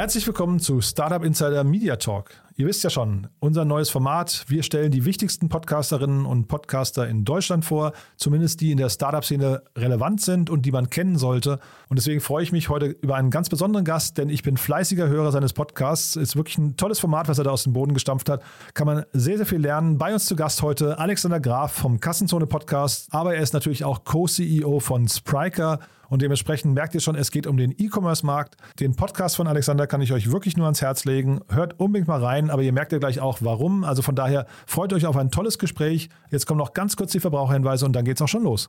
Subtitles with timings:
[0.00, 2.30] Herzlich willkommen zu Startup Insider Media Talk.
[2.56, 4.46] Ihr wisst ja schon, unser neues Format.
[4.48, 9.62] Wir stellen die wichtigsten Podcasterinnen und Podcaster in Deutschland vor, zumindest die in der Startup-Szene
[9.76, 11.58] relevant sind und die man kennen sollte.
[11.90, 15.06] Und deswegen freue ich mich heute über einen ganz besonderen Gast, denn ich bin fleißiger
[15.06, 16.16] Hörer seines Podcasts.
[16.16, 18.42] Ist wirklich ein tolles Format, was er da aus dem Boden gestampft hat.
[18.72, 19.98] Kann man sehr, sehr viel lernen.
[19.98, 24.04] Bei uns zu Gast heute Alexander Graf vom Kassenzone Podcast, aber er ist natürlich auch
[24.04, 25.78] Co-CEO von Spriker.
[26.10, 28.56] Und dementsprechend merkt ihr schon, es geht um den E-Commerce-Markt.
[28.78, 31.40] Den Podcast von Alexander kann ich euch wirklich nur ans Herz legen.
[31.48, 33.84] Hört unbedingt mal rein, aber ihr merkt ja gleich auch, warum.
[33.84, 36.10] Also von daher freut euch auf ein tolles Gespräch.
[36.30, 38.68] Jetzt kommen noch ganz kurz die Verbraucherhinweise und dann geht's auch schon los.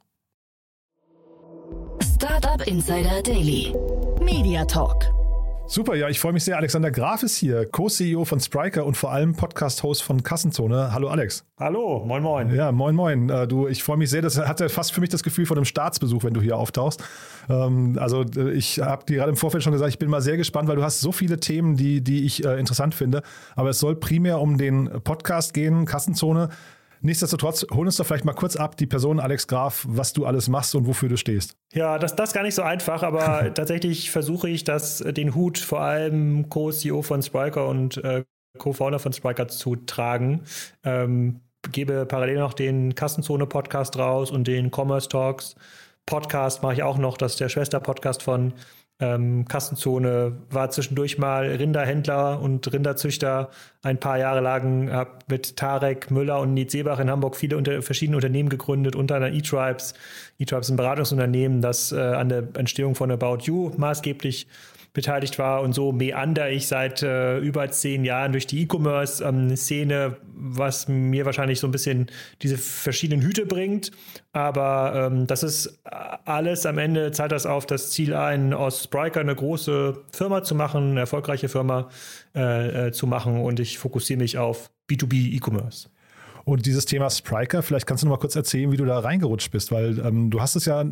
[2.15, 3.75] Startup Insider Daily.
[4.23, 5.20] Media Talk.
[5.73, 6.57] Super, ja, ich freue mich sehr.
[6.57, 10.91] Alexander Graf ist hier, Co-CEO von Spriker und vor allem Podcast-Host von Kassenzone.
[10.91, 11.45] Hallo Alex.
[11.57, 12.53] Hallo, moin moin.
[12.53, 13.29] Ja, moin moin.
[13.29, 14.21] Äh, du, ich freue mich sehr.
[14.21, 17.01] Das hat ja fast für mich das Gefühl von einem Staatsbesuch, wenn du hier auftauchst.
[17.49, 20.35] Ähm, also äh, ich habe dir gerade im Vorfeld schon gesagt, ich bin mal sehr
[20.35, 23.21] gespannt, weil du hast so viele Themen, die, die ich äh, interessant finde.
[23.55, 26.49] Aber es soll primär um den Podcast gehen, Kassenzone.
[27.01, 30.47] Nichtsdestotrotz, hol uns doch vielleicht mal kurz ab, die Person Alex Graf, was du alles
[30.49, 31.55] machst und wofür du stehst.
[31.73, 35.57] Ja, das, das ist gar nicht so einfach, aber tatsächlich versuche ich, das, den Hut
[35.57, 38.23] vor allem Co-CEO von Spriker und äh,
[38.57, 40.43] Co-Founder von Spriker zu tragen.
[40.83, 41.41] Ähm,
[41.71, 45.55] gebe parallel noch den Kassenzone-Podcast raus und den Commerce Talks.
[46.05, 48.53] Podcast mache ich auch noch, das ist der Schwester-Podcast von
[49.01, 53.49] ähm, Kassenzone, war zwischendurch mal Rinderhändler und Rinderzüchter
[53.81, 57.81] ein paar Jahre lang, habe mit Tarek Müller und Nied Seebach in Hamburg viele unter,
[57.81, 59.95] verschiedene Unternehmen gegründet, unter anderem E-Tribes.
[60.37, 64.47] E-Tribes ist ein Beratungsunternehmen, das äh, an der Entstehung von About You maßgeblich
[64.93, 70.15] beteiligt war und so meander ich seit äh, über zehn Jahren durch die E-Commerce-Szene, ähm,
[70.33, 72.07] was mir wahrscheinlich so ein bisschen
[72.41, 73.91] diese verschiedenen Hüte bringt.
[74.33, 79.21] Aber ähm, das ist alles am Ende zahlt das auf das Ziel ein, aus Spriker
[79.21, 81.89] eine große Firma zu machen, eine erfolgreiche Firma
[82.35, 85.89] äh, äh, zu machen und ich fokussiere mich auf B2B E-Commerce.
[86.43, 89.51] Und dieses Thema Spriker, vielleicht kannst du noch mal kurz erzählen, wie du da reingerutscht
[89.51, 90.83] bist, weil ähm, du hast es ja,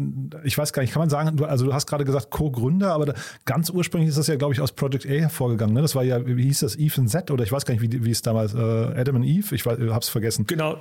[0.44, 3.08] ich weiß gar nicht, kann man sagen, du, also du hast gerade gesagt Co-Gründer, aber
[3.08, 3.14] da,
[3.46, 5.74] ganz ursprünglich ist das ja, glaube ich, aus Project A hervorgegangen.
[5.74, 5.82] Ne?
[5.82, 8.06] Das war ja, wie hieß das, Eve and Z oder ich weiß gar nicht, wie,
[8.06, 10.46] wie es damals, äh, Adam and Eve, ich habe es vergessen.
[10.48, 10.78] Genau,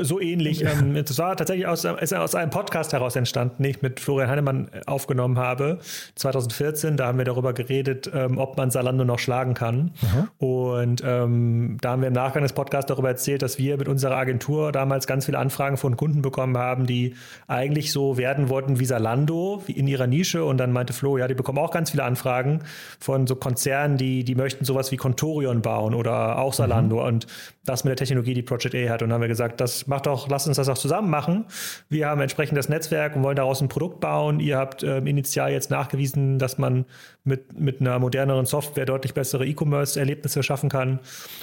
[0.00, 0.62] so, ähnlich.
[0.64, 4.30] ähm, das war tatsächlich aus, ist aus einem Podcast heraus entstanden, den ich mit Florian
[4.30, 5.78] Heinemann aufgenommen habe,
[6.14, 6.96] 2014.
[6.96, 9.92] Da haben wir darüber geredet, ähm, ob man Salando noch schlagen kann.
[10.02, 10.46] Mhm.
[10.46, 14.18] Und ähm, da haben wir im Nachgang des Podcasts darüber erzählt, dass wir mit unserer
[14.18, 17.14] Agentur damals ganz viele Anfragen von Kunden bekommen haben, die
[17.46, 20.44] eigentlich so werden wollten wie Salando, in ihrer Nische.
[20.44, 22.60] Und dann meinte Flo, ja, die bekommen auch ganz viele Anfragen
[23.00, 26.96] von so Konzernen, die, die möchten sowas wie Contorion bauen oder auch Salando.
[26.96, 27.06] Mhm.
[27.06, 27.26] Und
[27.64, 29.02] das mit der Technologie, die Project A hat.
[29.02, 31.46] Und dann haben wir gesagt, das macht doch, lasst uns das auch zusammen machen.
[31.88, 34.38] Wir haben entsprechend das Netzwerk und wollen daraus ein Produkt bauen.
[34.38, 36.84] Ihr habt äh, initial jetzt nachgewiesen, dass man
[37.24, 41.00] mit, mit einer moderneren Software deutlich bessere E-Commerce-Erlebnisse schaffen kann.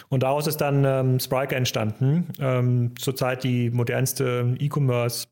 [0.10, 2.28] Und daraus ist dann ähm, Spriker entstanden.
[2.59, 5.28] Ähm, zurzeit die modernste E-Commerce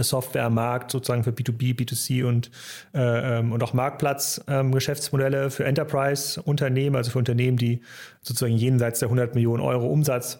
[0.00, 2.50] Software am Markt sozusagen für B2B, B2C und,
[2.94, 7.82] äh, ähm, und auch Marktplatz-Geschäftsmodelle ähm, für Enterprise-Unternehmen, also für Unternehmen, die
[8.22, 10.38] sozusagen jenseits der 100 Millionen Euro Umsatz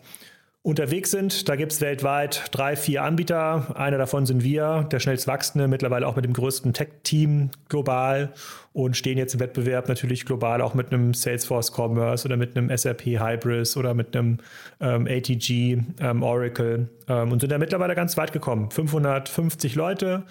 [0.65, 1.49] unterwegs sind.
[1.49, 3.75] Da gibt es weltweit drei, vier Anbieter.
[3.77, 8.33] Einer davon sind wir, der schnellst wachsende, mittlerweile auch mit dem größten Tech-Team global
[8.73, 12.75] und stehen jetzt im Wettbewerb natürlich global auch mit einem Salesforce Commerce oder mit einem
[12.77, 14.39] SAP Hybris oder mit einem
[14.81, 18.71] ähm, ATG, ähm, Oracle ähm, und sind da mittlerweile ganz weit gekommen.
[18.71, 20.23] 550 Leute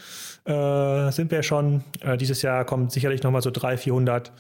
[0.46, 1.84] äh, sind wir schon.
[2.00, 4.31] Äh, dieses Jahr kommen sicherlich nochmal so 300, 400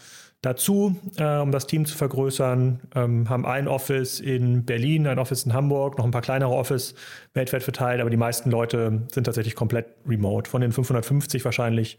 [0.41, 2.79] dazu, äh, um das Team zu vergrößern.
[2.95, 6.95] Ähm, haben ein Office in Berlin, ein Office in Hamburg, noch ein paar kleinere Office
[7.33, 10.49] weltweit verteilt, aber die meisten Leute sind tatsächlich komplett remote.
[10.49, 11.97] Von den 550 wahrscheinlich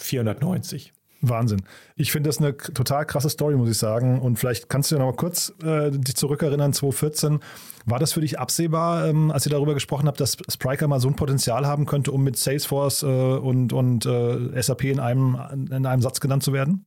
[0.00, 0.92] 490.
[1.22, 1.62] Wahnsinn.
[1.96, 4.20] Ich finde das eine total krasse Story, muss ich sagen.
[4.20, 7.40] Und vielleicht kannst du ja noch mal kurz äh, dich zurückerinnern, 2014.
[7.84, 11.08] War das für dich absehbar, ähm, als ihr darüber gesprochen habt, dass Spriker mal so
[11.08, 15.38] ein Potenzial haben könnte, um mit Salesforce äh, und, und äh, SAP in einem,
[15.70, 16.86] in einem Satz genannt zu werden?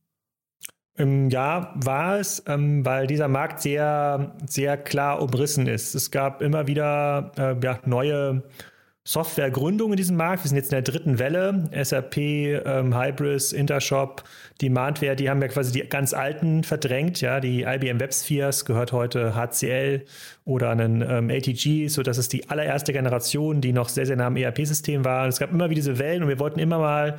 [0.96, 5.96] Ja, war es, ähm, weil dieser Markt sehr, sehr klar umrissen ist.
[5.96, 8.44] Es gab immer wieder äh, ja, neue
[9.06, 10.44] Softwaregründung in diesem Markt.
[10.44, 11.68] Wir sind jetzt in der dritten Welle.
[11.82, 14.22] SAP, ähm, Hybris, Intershop,
[14.62, 17.20] Demandware, die haben ja quasi die ganz alten verdrängt.
[17.20, 20.04] Ja, die IBM WebSpheres gehört heute HCL
[20.44, 24.28] oder einen ähm, ATG, so das ist die allererste Generation, die noch sehr, sehr nah
[24.28, 25.26] am ERP-System war.
[25.26, 27.18] Es gab immer wieder diese Wellen und wir wollten immer mal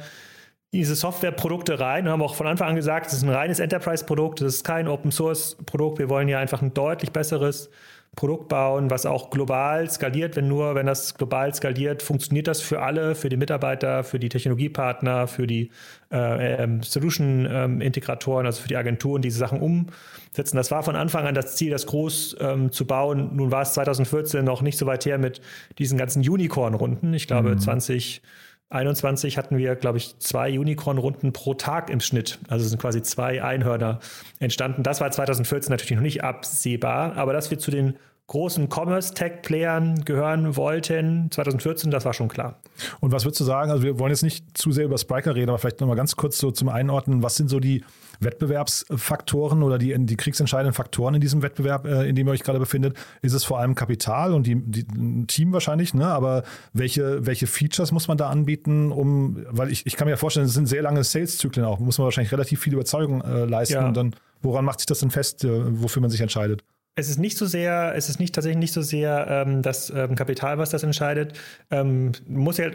[0.73, 4.41] diese Softwareprodukte rein und haben auch von Anfang an gesagt, es ist ein reines Enterprise-Produkt,
[4.41, 5.99] es ist kein Open-Source-Produkt.
[5.99, 7.69] Wir wollen ja einfach ein deutlich besseres
[8.15, 10.35] Produkt bauen, was auch global skaliert.
[10.35, 14.29] Wenn nur, wenn das global skaliert, funktioniert das für alle, für die Mitarbeiter, für die
[14.29, 15.69] Technologiepartner, für die
[16.11, 20.55] äh, ähm, Solution-Integratoren, also für die Agenturen, diese Sachen umsetzen.
[20.55, 23.35] Das war von Anfang an das Ziel, das groß ähm, zu bauen.
[23.35, 25.41] Nun war es 2014 noch nicht so weit her mit
[25.77, 27.13] diesen ganzen Unicorn-Runden.
[27.13, 27.59] Ich glaube, mhm.
[27.59, 28.21] 20
[28.69, 32.39] 21 hatten wir, glaube ich, zwei Unicorn-Runden pro Tag im Schnitt.
[32.47, 33.99] Also sind quasi zwei Einhörner
[34.39, 34.83] entstanden.
[34.83, 37.95] Das war 2014 natürlich noch nicht absehbar, aber dass wir zu den
[38.27, 42.59] großen Commerce-Tech-Playern gehören wollten, 2014, das war schon klar.
[42.99, 45.49] Und was würdest du sagen, also wir wollen jetzt nicht zu sehr über Spriker reden,
[45.49, 47.83] aber vielleicht nochmal ganz kurz so zum Einordnen, was sind so die
[48.19, 52.59] Wettbewerbsfaktoren oder die, die kriegsentscheidenden Faktoren in diesem Wettbewerb, äh, in dem ihr euch gerade
[52.59, 52.97] befindet?
[53.21, 54.85] Ist es vor allem Kapital und die, die
[55.27, 56.07] Team wahrscheinlich, ne?
[56.07, 60.17] aber welche, welche Features muss man da anbieten, um, weil ich, ich kann mir ja
[60.17, 63.75] vorstellen, es sind sehr lange Sales-Zyklen auch, muss man wahrscheinlich relativ viel Überzeugung äh, leisten
[63.75, 63.87] ja.
[63.87, 66.63] und dann, woran macht sich das denn fest, äh, wofür man sich entscheidet?
[66.97, 70.15] Es ist nicht so sehr, es ist nicht tatsächlich nicht so sehr ähm, das ähm,
[70.15, 71.37] Kapital, was das entscheidet.
[71.69, 72.67] Ähm, muss ja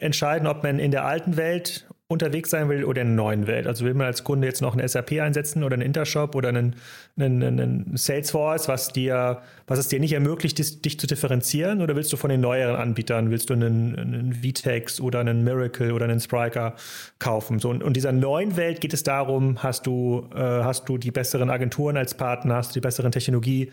[0.00, 3.68] entscheiden, ob man in der alten Welt unterwegs sein will oder in der neuen Welt.
[3.68, 6.74] Also will man als Kunde jetzt noch ein SAP einsetzen oder einen Intershop oder einen,
[7.16, 12.12] einen, einen Salesforce, was dir, was es dir nicht ermöglicht, dich, zu differenzieren, oder willst
[12.12, 16.18] du von den neueren Anbietern, willst du einen, einen Vtex oder einen Miracle oder einen
[16.18, 16.74] Spriker
[17.20, 17.60] kaufen?
[17.60, 21.12] So, und in dieser neuen Welt geht es darum, hast du, äh, hast du die
[21.12, 23.70] besseren Agenturen als Partner, hast du die besseren Technologie,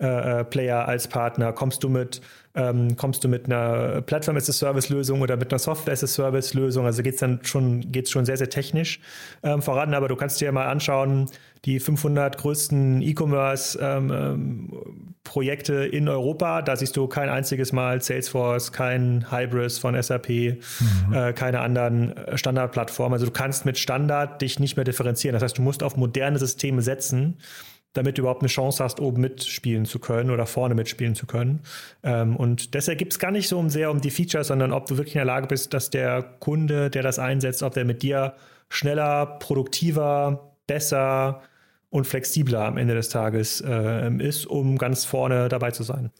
[0.00, 1.52] äh, äh, Player als Partner?
[1.52, 2.20] Kommst du mit,
[2.54, 6.02] ähm, kommst du mit einer Plattform as a Service Lösung oder mit einer Software as
[6.02, 6.84] a Service Lösung?
[6.84, 9.00] Also geht es dann schon, geht's schon sehr, sehr technisch
[9.42, 9.94] ähm, voran.
[9.94, 11.26] Aber du kannst dir mal anschauen,
[11.64, 16.62] die 500 größten E-Commerce ähm, ähm, Projekte in Europa.
[16.62, 20.58] Da siehst du kein einziges Mal Salesforce, kein Hybris von SAP, mhm.
[21.12, 23.12] äh, keine anderen Standardplattformen.
[23.12, 25.34] Also du kannst mit Standard dich nicht mehr differenzieren.
[25.34, 27.36] Das heißt, du musst auf moderne Systeme setzen
[27.92, 31.60] damit du überhaupt eine Chance hast, oben mitspielen zu können oder vorne mitspielen zu können.
[32.02, 34.96] Ähm, und deshalb gibt es gar nicht so sehr um die Features, sondern ob du
[34.96, 38.34] wirklich in der Lage bist, dass der Kunde, der das einsetzt, ob der mit dir
[38.68, 41.42] schneller, produktiver, besser,
[41.90, 46.10] und flexibler am Ende des Tages äh, ist, um ganz vorne dabei zu sein.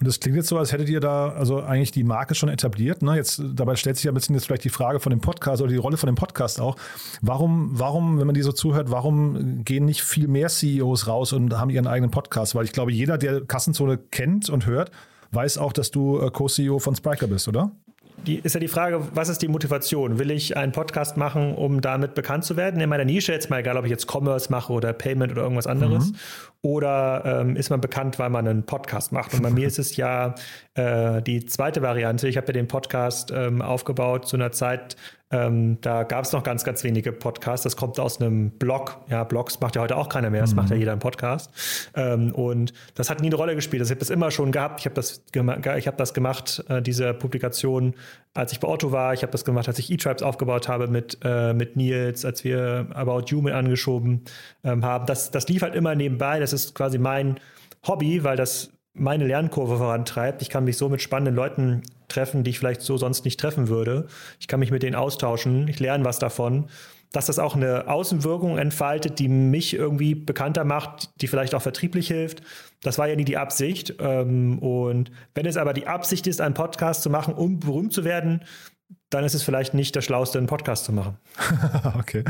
[0.00, 3.02] Und das klingt jetzt so, als hättet ihr da also eigentlich die Marke schon etabliert.
[3.02, 3.14] Ne?
[3.14, 5.70] Jetzt, dabei stellt sich ja ein bisschen jetzt vielleicht die Frage von dem Podcast oder
[5.70, 6.76] die Rolle von dem Podcast auch.
[7.20, 11.56] Warum, warum, wenn man die so zuhört, warum gehen nicht viel mehr CEOs raus und
[11.56, 12.56] haben ihren eigenen Podcast?
[12.56, 14.90] Weil ich glaube, jeder, der Kassenzone kennt und hört,
[15.30, 17.70] weiß auch, dass du äh, Co-CEO von Spriker bist, oder?
[18.26, 20.18] Die, ist ja die Frage, was ist die Motivation?
[20.18, 23.60] Will ich einen Podcast machen, um damit bekannt zu werden in meiner Nische, jetzt mal
[23.60, 26.10] egal, ob ich jetzt Commerce mache oder Payment oder irgendwas anderes?
[26.10, 26.16] Mhm.
[26.62, 29.34] Oder ähm, ist man bekannt, weil man einen Podcast macht?
[29.34, 30.34] Und bei mir ist es ja
[30.74, 32.28] äh, die zweite Variante.
[32.28, 34.96] Ich habe ja den Podcast ähm, aufgebaut zu einer Zeit,
[35.32, 37.64] ähm, da gab es noch ganz, ganz wenige Podcasts.
[37.64, 39.00] Das kommt aus einem Blog.
[39.08, 40.42] Ja, Blogs macht ja heute auch keiner mehr.
[40.42, 40.56] Das mhm.
[40.56, 41.50] macht ja jeder im Podcast.
[41.94, 43.80] Ähm, und das hat nie eine Rolle gespielt.
[43.80, 44.80] Das habe ich das immer schon gehabt.
[44.80, 45.24] Ich habe das,
[45.78, 47.94] ich hab das gemacht, äh, diese Publikation,
[48.34, 49.14] als ich bei Otto war.
[49.14, 52.88] Ich habe das gemacht, als ich E-Tribes aufgebaut habe mit, äh, mit Nils, als wir
[52.94, 54.22] About You mit angeschoben
[54.64, 55.06] ähm, haben.
[55.06, 56.40] Das, das lief halt immer nebenbei.
[56.40, 57.40] Das ist quasi mein
[57.86, 60.42] Hobby, weil das meine Lernkurve vorantreibt.
[60.42, 63.68] Ich kann mich so mit spannenden Leuten treffen, die ich vielleicht so sonst nicht treffen
[63.68, 64.06] würde.
[64.38, 66.66] Ich kann mich mit denen austauschen, ich lerne was davon.
[67.10, 72.08] Dass das auch eine Außenwirkung entfaltet, die mich irgendwie bekannter macht, die vielleicht auch vertrieblich
[72.08, 72.42] hilft.
[72.82, 73.96] Das war ja nie die Absicht.
[73.98, 78.04] Ähm, und wenn es aber die Absicht ist, einen Podcast zu machen, um berühmt zu
[78.04, 78.40] werden,
[79.10, 81.18] dann ist es vielleicht nicht der Schlauste, einen Podcast zu machen.
[81.98, 82.24] okay.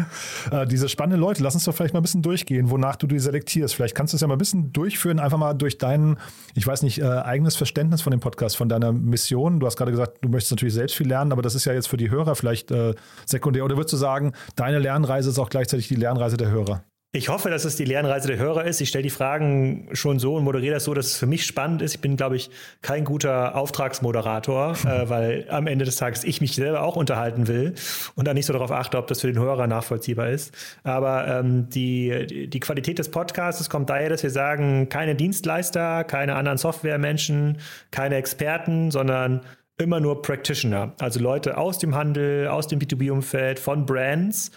[0.50, 3.18] Äh, diese spannenden Leute, lass uns doch vielleicht mal ein bisschen durchgehen, wonach du die
[3.18, 3.74] selektierst.
[3.74, 6.18] Vielleicht kannst du es ja mal ein bisschen durchführen, einfach mal durch dein,
[6.54, 9.60] ich weiß nicht, äh, eigenes Verständnis von dem Podcast, von deiner Mission.
[9.60, 11.88] Du hast gerade gesagt, du möchtest natürlich selbst viel lernen, aber das ist ja jetzt
[11.88, 12.94] für die Hörer vielleicht äh,
[13.26, 13.64] sekundär.
[13.64, 16.84] Oder würdest du sagen, deine Lernreise ist auch gleichzeitig die Lernreise der Hörer?
[17.14, 18.80] Ich hoffe, dass es die Lernreise der Hörer ist.
[18.80, 21.82] Ich stelle die Fragen schon so und moderiere das so, dass es für mich spannend
[21.82, 21.94] ist.
[21.94, 22.48] Ich bin, glaube ich,
[22.80, 27.74] kein guter Auftragsmoderator, äh, weil am Ende des Tages ich mich selber auch unterhalten will
[28.14, 30.54] und dann nicht so darauf achte, ob das für den Hörer nachvollziehbar ist.
[30.84, 36.34] Aber ähm, die, die Qualität des Podcasts kommt daher, dass wir sagen, keine Dienstleister, keine
[36.34, 37.58] anderen Softwaremenschen,
[37.90, 39.42] keine Experten, sondern
[39.76, 40.94] immer nur Practitioner.
[40.98, 44.50] Also Leute aus dem Handel, aus dem B2B-Umfeld, von Brands,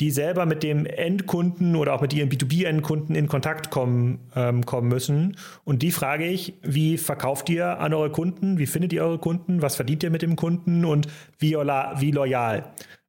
[0.00, 4.88] die selber mit dem Endkunden oder auch mit ihren B2B-Endkunden in Kontakt kommen, ähm, kommen
[4.88, 5.36] müssen.
[5.64, 8.58] Und die frage ich, wie verkauft ihr an eure Kunden?
[8.58, 9.62] Wie findet ihr eure Kunden?
[9.62, 10.84] Was verdient ihr mit dem Kunden?
[10.84, 12.64] Und wie, wie loyal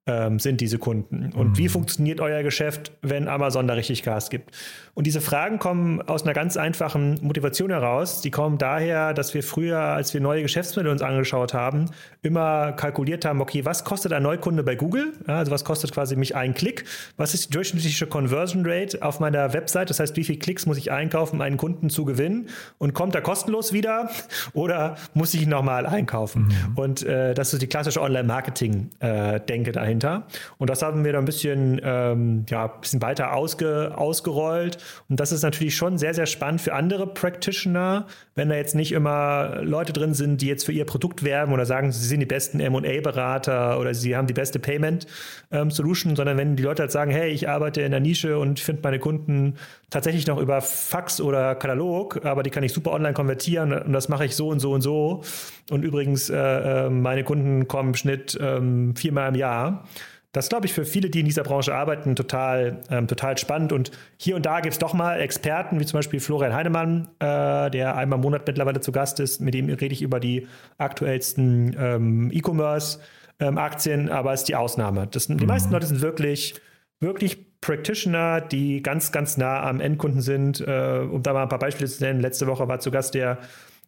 [0.07, 1.31] ähm, sind diese Kunden?
[1.33, 1.57] Und mhm.
[1.57, 4.51] wie funktioniert euer Geschäft, wenn Amazon da richtig Gas gibt?
[4.97, 8.21] Und diese Fragen kommen aus einer ganz einfachen Motivation heraus.
[8.21, 11.85] Die kommen daher, dass wir früher, als wir neue Geschäftsmodelle uns angeschaut haben,
[12.23, 15.13] immer kalkuliert haben, okay, was kostet ein Neukunde bei Google?
[15.27, 16.85] Also was kostet quasi mich ein Klick?
[17.15, 19.91] Was ist die durchschnittliche Conversion Rate auf meiner Website?
[19.91, 22.47] Das heißt, wie viele Klicks muss ich einkaufen, um einen Kunden zu gewinnen?
[22.79, 24.09] Und kommt er kostenlos wieder
[24.53, 26.47] oder muss ich ihn nochmal einkaufen?
[26.47, 26.77] Mhm.
[26.77, 30.27] Und äh, das ist die klassische Online-Marketing-Denke äh, dahinter.
[30.57, 34.77] Und das haben wir da ein bisschen, ähm, ja, ein bisschen weiter ausge, ausgerollt
[35.09, 38.91] und das ist natürlich schon sehr, sehr spannend für andere Practitioner, wenn da jetzt nicht
[38.91, 42.25] immer Leute drin sind, die jetzt für ihr Produkt werben oder sagen, sie sind die
[42.25, 47.11] besten MA-Berater oder sie haben die beste Payment-Solution, ähm, sondern wenn die Leute halt sagen,
[47.11, 49.55] hey, ich arbeite in der Nische und finde meine Kunden
[49.89, 54.09] tatsächlich noch über Fax oder Katalog, aber die kann ich super online konvertieren und das
[54.09, 55.23] mache ich so und so und so.
[55.69, 58.59] Und übrigens, äh, äh meine Kunden kommen im Schnitt äh,
[58.95, 59.85] viermal im Jahr.
[60.33, 63.71] Das glaube ich für viele, die in dieser Branche arbeiten, total, ähm, total spannend.
[63.71, 67.71] Und hier und da gibt es doch mal Experten, wie zum Beispiel Florian Heinemann, äh,
[67.71, 69.41] der einmal im Monat mittlerweile zu Gast ist.
[69.41, 70.45] Mit dem rede ich über die
[70.77, 75.07] aktuellsten ähm, E-Commerce-Aktien, ähm, aber es ist die Ausnahme.
[75.09, 75.45] Das, die mhm.
[75.45, 76.53] meisten Leute sind wirklich,
[76.99, 80.61] wirklich Practitioner, die ganz, ganz nah am Endkunden sind.
[80.61, 82.19] Äh, um da mal ein paar Beispiele zu nennen.
[82.19, 83.39] Letzte Woche war zu Gast der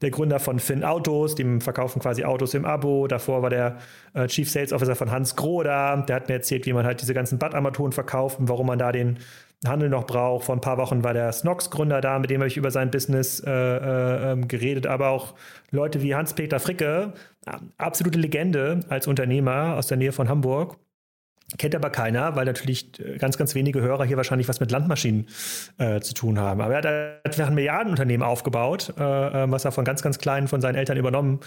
[0.02, 3.08] der Gründer von Finn Autos, dem verkaufen quasi Autos im Abo.
[3.08, 3.78] Davor war der
[4.14, 5.98] äh, Chief Sales Officer von Hans Groh da.
[5.98, 8.92] Der hat mir erzählt, wie man halt diese ganzen Bad-Armaturen verkauft und warum man da
[8.92, 9.20] den
[9.68, 10.46] Handel noch braucht.
[10.46, 13.42] Vor ein paar Wochen war der Snox-Gründer da, mit dem habe ich über sein Business
[13.42, 14.88] äh, äh, ähm, geredet.
[14.88, 15.34] Aber auch
[15.72, 17.14] Leute wie Hans-Peter Fricke,
[17.78, 20.78] absolute Legende als Unternehmer aus der Nähe von Hamburg.
[21.58, 25.28] Kennt aber keiner, weil natürlich äh, ganz, ganz wenige Hörer hier wahrscheinlich was mit Landmaschinen
[25.78, 26.62] äh, zu tun haben.
[26.62, 30.62] Aber er hat ein Milliardenunternehmen aufgebaut, äh, ähm, was er von ganz, ganz kleinen von
[30.62, 31.40] seinen Eltern übernommen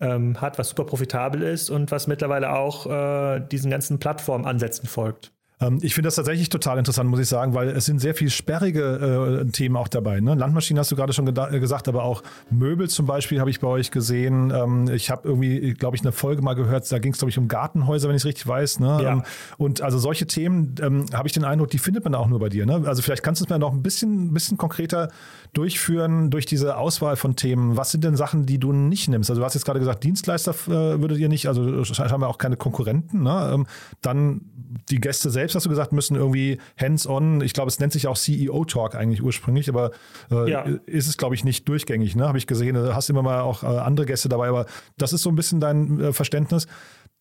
[0.00, 5.32] ähm, hat, was super profitabel ist und was mittlerweile auch äh, diesen ganzen Plattformansätzen folgt.
[5.60, 8.30] Ähm, ich finde das tatsächlich total interessant, muss ich sagen, weil es sind sehr viel
[8.30, 10.20] sperrige äh, Themen auch dabei.
[10.20, 10.34] Ne?
[10.34, 13.68] Landmaschinen hast du gerade schon äh, gesagt, aber auch Möbel zum Beispiel habe ich bei
[13.68, 14.50] euch gesehen.
[14.50, 17.38] Ähm, ich habe irgendwie, glaube ich, eine Folge mal gehört, da ging es, glaube ich,
[17.38, 18.80] um Gartenhäuser, wenn ich es richtig weiß.
[18.80, 19.00] Ne?
[19.02, 19.12] Ja.
[19.12, 19.22] Ähm,
[19.58, 22.48] und also solche Themen ähm, habe ich den Eindruck, die findet man auch nur bei
[22.48, 22.66] dir.
[22.66, 22.82] Ne?
[22.86, 25.10] Also vielleicht kannst du es mir noch ein bisschen, bisschen konkreter
[25.52, 27.76] durchführen durch diese Auswahl von Themen.
[27.76, 29.30] Was sind denn Sachen, die du nicht nimmst?
[29.30, 32.38] Also du hast jetzt gerade gesagt, Dienstleister äh, würdet ihr nicht, also haben wir auch
[32.38, 33.22] keine Konkurrenten.
[33.22, 33.50] Ne?
[33.54, 33.66] Ähm,
[34.00, 34.42] dann
[34.90, 38.16] die Gäste selbst, hast du gesagt, müssen irgendwie hands-on, ich glaube, es nennt sich auch
[38.16, 39.90] CEO-Talk eigentlich ursprünglich, aber
[40.30, 40.62] äh, ja.
[40.86, 42.26] ist es, glaube ich, nicht durchgängig, ne?
[42.26, 42.74] Habe ich gesehen.
[42.74, 44.66] Du hast immer mal auch äh, andere Gäste dabei, aber
[44.96, 46.66] das ist so ein bisschen dein äh, Verständnis.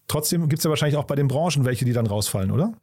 [0.08, 2.74] Trotzdem gibt es ja wahrscheinlich auch bei den Branchen welche, die dann rausfallen, oder?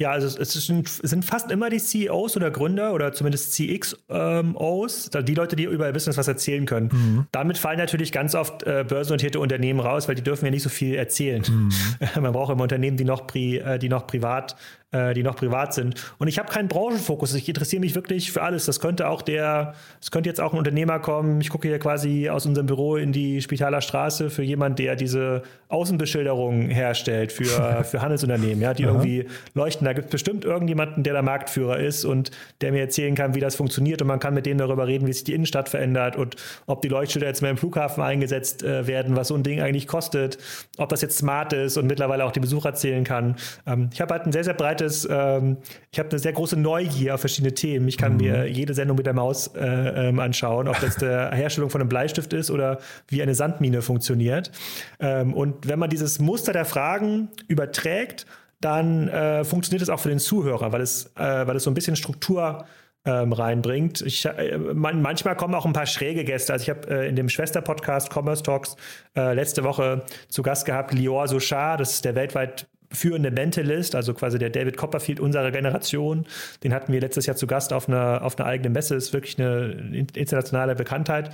[0.00, 5.24] Ja, also es sind, sind, fast immer die CEOs oder Gründer oder zumindest CXOs, ähm,
[5.26, 6.88] die Leute, die über ihr Business was erzählen können.
[6.90, 7.26] Mhm.
[7.32, 10.70] Damit fallen natürlich ganz oft äh, börsennotierte Unternehmen raus, weil die dürfen ja nicht so
[10.70, 11.44] viel erzählen.
[11.46, 11.70] Mhm.
[12.22, 14.56] Man braucht immer Unternehmen, die noch, pri, äh, die noch privat
[14.92, 15.94] äh, die noch privat sind.
[16.18, 17.34] Und ich habe keinen Branchenfokus.
[17.34, 18.66] Ich interessiere mich wirklich für alles.
[18.66, 21.40] Das könnte auch der, es könnte jetzt auch ein Unternehmer kommen.
[21.40, 25.42] Ich gucke hier quasi aus unserem Büro in die Spitaler Straße für jemanden, der diese
[25.68, 28.92] Außenbeschilderung herstellt für, für Handelsunternehmen, ja, die Aha.
[28.92, 29.84] irgendwie leuchten.
[29.84, 33.40] Da gibt es bestimmt irgendjemanden, der der Marktführer ist und der mir erzählen kann, wie
[33.40, 34.02] das funktioniert.
[34.02, 36.34] Und man kann mit dem darüber reden, wie sich die Innenstadt verändert und
[36.66, 39.86] ob die Leuchtschilder jetzt mehr im Flughafen eingesetzt äh, werden, was so ein Ding eigentlich
[39.86, 40.38] kostet,
[40.78, 43.36] ob das jetzt smart ist und mittlerweile auch die Besucher zählen kann.
[43.66, 45.58] Ähm, ich habe halt ein sehr, sehr breites zweites, ähm,
[45.90, 47.88] ich habe eine sehr große Neugier auf verschiedene Themen.
[47.88, 48.18] Ich kann mhm.
[48.18, 51.88] mir jede Sendung mit der Maus äh, ähm, anschauen, ob das der Herstellung von einem
[51.88, 54.50] Bleistift ist oder wie eine Sandmine funktioniert.
[54.98, 58.26] Ähm, und wenn man dieses Muster der Fragen überträgt,
[58.60, 61.74] dann äh, funktioniert es auch für den Zuhörer, weil es, äh, weil es so ein
[61.74, 62.66] bisschen Struktur
[63.06, 64.02] ähm, reinbringt.
[64.02, 66.52] Ich, äh, man, manchmal kommen auch ein paar schräge Gäste.
[66.52, 68.76] Also ich habe äh, in dem Schwester-Podcast Commerce Talks
[69.16, 74.14] äh, letzte Woche zu Gast gehabt Lior Sochar, das ist der weltweit führende Mentalist, also
[74.14, 76.26] quasi der David Copperfield unserer Generation.
[76.64, 79.38] Den hatten wir letztes Jahr zu Gast auf einer, auf einer eigenen Messe, ist wirklich
[79.38, 81.30] eine internationale Bekanntheit.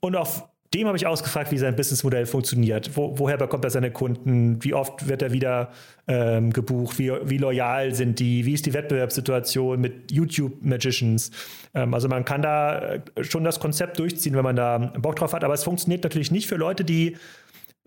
[0.00, 2.96] Und auf dem habe ich ausgefragt, wie sein Businessmodell funktioniert.
[2.96, 4.62] Wo, woher bekommt er seine Kunden?
[4.64, 5.70] Wie oft wird er wieder
[6.08, 6.98] ähm, gebucht?
[6.98, 8.44] Wie, wie loyal sind die?
[8.44, 11.30] Wie ist die Wettbewerbssituation mit YouTube-Magicians?
[11.74, 15.32] Ähm, also man kann da äh, schon das Konzept durchziehen, wenn man da Bock drauf
[15.32, 15.44] hat.
[15.44, 17.16] Aber es funktioniert natürlich nicht für Leute, die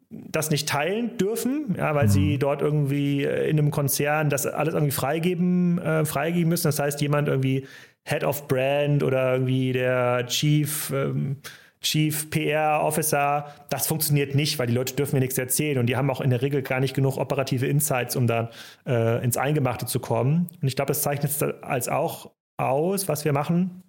[0.09, 2.11] das nicht teilen dürfen, ja, weil mhm.
[2.11, 6.67] sie dort irgendwie äh, in einem Konzern das alles irgendwie freigeben, äh, freigeben müssen.
[6.67, 7.67] Das heißt, jemand irgendwie
[8.07, 11.37] Head of Brand oder irgendwie der Chief, ähm,
[11.81, 15.95] Chief PR Officer, das funktioniert nicht, weil die Leute dürfen mir nichts erzählen und die
[15.95, 18.49] haben auch in der Regel gar nicht genug operative Insights, um da
[18.85, 20.47] äh, ins Eingemachte zu kommen.
[20.61, 23.83] Und ich glaube, das zeichnet es als auch aus, was wir machen.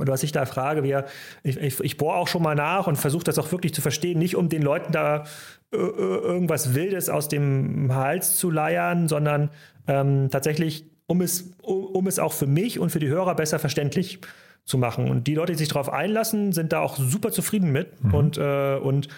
[0.00, 1.04] Und was ich da frage, wir,
[1.42, 4.18] ich, ich, ich bohre auch schon mal nach und versuche das auch wirklich zu verstehen,
[4.18, 5.24] nicht um den Leuten da
[5.72, 9.50] äh, irgendwas Wildes aus dem Hals zu leiern, sondern
[9.86, 13.58] ähm, tatsächlich, um es, um, um es auch für mich und für die Hörer besser
[13.58, 14.20] verständlich
[14.64, 15.10] zu machen.
[15.10, 18.14] Und die Leute, die sich darauf einlassen, sind da auch super zufrieden mit mhm.
[18.14, 19.10] und, äh, und äh,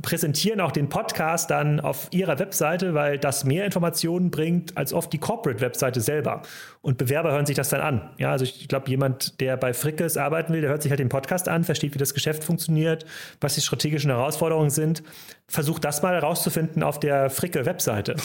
[0.00, 5.12] präsentieren auch den Podcast dann auf ihrer Webseite, weil das mehr Informationen bringt als oft
[5.12, 6.42] die Corporate-Webseite selber.
[6.80, 8.10] Und Bewerber hören sich das dann an.
[8.16, 11.10] Ja, also ich glaube, jemand, der bei Frickes arbeiten will, der hört sich halt den
[11.10, 13.04] Podcast an, versteht, wie das Geschäft funktioniert,
[13.40, 15.02] was die strategischen Herausforderungen sind,
[15.48, 18.16] versucht das mal herauszufinden auf der Fricke-Webseite.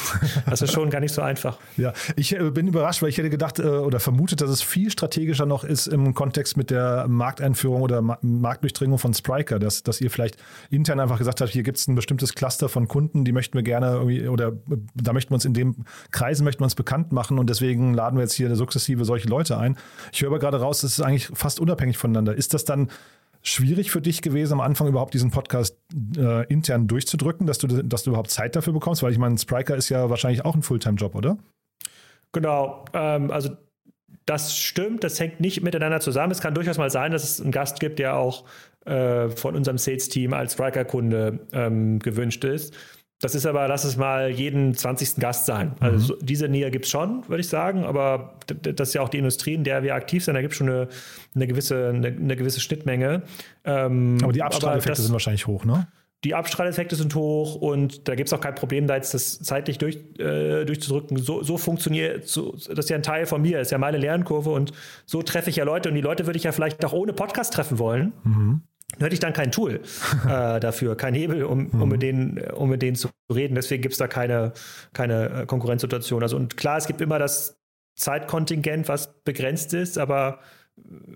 [0.49, 1.57] Das ist schon gar nicht so einfach.
[1.77, 4.91] Ja, ich äh, bin überrascht, weil ich hätte gedacht äh, oder vermutet, dass es viel
[4.91, 10.11] strategischer noch ist im Kontext mit der Markteinführung oder Marktdurchdringung von Spriker, dass, dass ihr
[10.11, 10.37] vielleicht
[10.69, 13.63] intern einfach gesagt hat, hier gibt es ein bestimmtes Cluster von Kunden, die möchten wir
[13.63, 14.53] gerne irgendwie, oder
[14.95, 18.17] da möchten wir uns in dem Kreisen möchten wir uns bekannt machen und deswegen laden
[18.17, 19.77] wir jetzt hier sukzessive solche Leute ein.
[20.11, 22.35] Ich höre aber gerade raus, das ist eigentlich fast unabhängig voneinander.
[22.35, 22.89] Ist das dann
[23.41, 25.77] schwierig für dich gewesen, am Anfang überhaupt diesen Podcast
[26.17, 29.03] äh, intern durchzudrücken, dass du, dass du überhaupt Zeit dafür bekommst?
[29.03, 31.37] Weil ich meine, Spriker ist ja wahrscheinlich auch ein Fulltime-Job, oder?
[32.31, 32.85] Genau.
[32.93, 33.49] Ähm, also
[34.25, 36.31] das stimmt, das hängt nicht miteinander zusammen.
[36.31, 38.45] Es kann durchaus mal sein, dass es einen Gast gibt, der auch
[38.85, 42.73] äh, von unserem Sales-Team als Striker-Kunde ähm, gewünscht ist.
[43.21, 45.17] Das ist aber, lass es mal jeden 20.
[45.17, 45.73] Gast sein.
[45.79, 46.25] Also mhm.
[46.25, 49.53] diese Nähe gibt es schon, würde ich sagen, aber das ist ja auch die Industrie,
[49.53, 50.33] in der wir aktiv sind.
[50.33, 50.87] Da gibt es schon eine,
[51.35, 53.21] eine, gewisse, eine, eine gewisse Schnittmenge.
[53.63, 55.87] Ähm, aber die Abstrahleffekte sind wahrscheinlich hoch, ne?
[56.23, 59.79] Die Abstrahleffekte sind hoch und da gibt es auch kein Problem, da jetzt das zeitlich
[59.79, 61.17] durch, äh, durchzudrücken.
[61.17, 63.97] So, so funktioniert, so, das ist ja ein Teil von mir, das ist ja meine
[63.97, 64.71] Lernkurve und
[65.07, 67.53] so treffe ich ja Leute und die Leute würde ich ja vielleicht auch ohne Podcast
[67.53, 68.13] treffen wollen.
[68.23, 68.61] Mhm
[68.99, 69.81] hätte ich dann kein Tool
[70.25, 73.55] äh, dafür, kein Hebel, um, um, mit denen, um mit denen zu reden.
[73.55, 74.53] Deswegen gibt es da keine,
[74.93, 76.23] keine äh, Konkurrenzsituation.
[76.23, 77.57] Also und klar, es gibt immer das
[77.95, 80.39] Zeitkontingent, was begrenzt ist, aber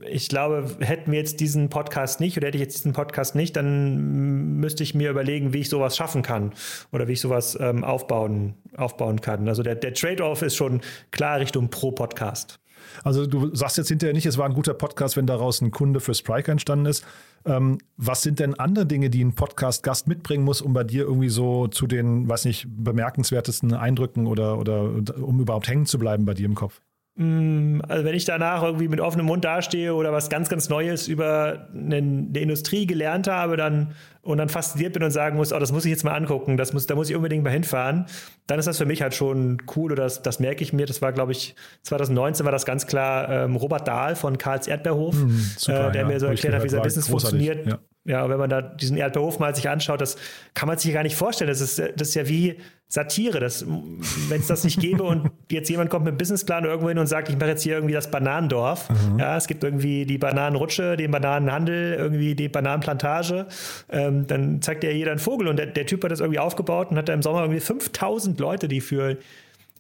[0.08, 3.56] ich glaube, hätten wir jetzt diesen Podcast nicht oder hätte ich jetzt diesen Podcast nicht,
[3.56, 6.54] dann müsste ich mir überlegen, wie ich sowas schaffen kann
[6.92, 9.48] oder wie ich sowas ähm, aufbauen, aufbauen kann.
[9.48, 12.60] Also der, der Trade-off ist schon klar Richtung Pro-Podcast.
[13.04, 16.00] Also du sagst jetzt hinterher nicht, es war ein guter Podcast, wenn daraus ein Kunde
[16.00, 17.06] für Spriker entstanden ist.
[17.46, 21.30] Ähm, was sind denn andere Dinge, die ein Podcast-Gast mitbringen muss, um bei dir irgendwie
[21.30, 24.84] so zu den, weiß nicht, bemerkenswertesten Eindrücken oder, oder
[25.22, 26.82] um überhaupt hängen zu bleiben bei dir im Kopf?
[27.18, 31.08] Mm, also wenn ich danach irgendwie mit offenem Mund dastehe oder was ganz, ganz Neues
[31.08, 35.60] über eine, eine Industrie gelernt habe, dann und dann fasziniert bin und sagen muss, oh,
[35.60, 38.08] das muss ich jetzt mal angucken, das muss, da muss ich unbedingt mal hinfahren,
[38.48, 40.88] dann ist das für mich halt schon cool oder das, das merke ich mir.
[40.88, 45.16] Das war, glaube ich, 2019 war das ganz klar ähm, Robert Dahl von Karls Erdbeerhof,
[45.16, 46.08] mm, super, äh, der ja.
[46.08, 47.68] mir so erklärt hat, wie sein Business funktioniert.
[47.68, 47.80] Ja.
[48.08, 50.16] Ja, wenn man da diesen Erdbeerhof mal sich anschaut, das
[50.54, 51.50] kann man sich gar nicht vorstellen.
[51.50, 53.40] Das ist, das ist ja wie Satire.
[53.40, 57.08] Wenn es das nicht gäbe und jetzt jemand kommt mit einem Businessplan irgendwo hin und
[57.08, 58.90] sagt, ich mache jetzt hier irgendwie das Bananendorf.
[58.90, 59.20] Mhm.
[59.20, 63.48] Ja, es gibt irgendwie die Bananenrutsche, den Bananenhandel, irgendwie die Bananenplantage.
[63.90, 66.92] Ähm, dann zeigt ja jeder einen Vogel und der, der, Typ hat das irgendwie aufgebaut
[66.92, 69.18] und hat da im Sommer irgendwie 5000 Leute, die für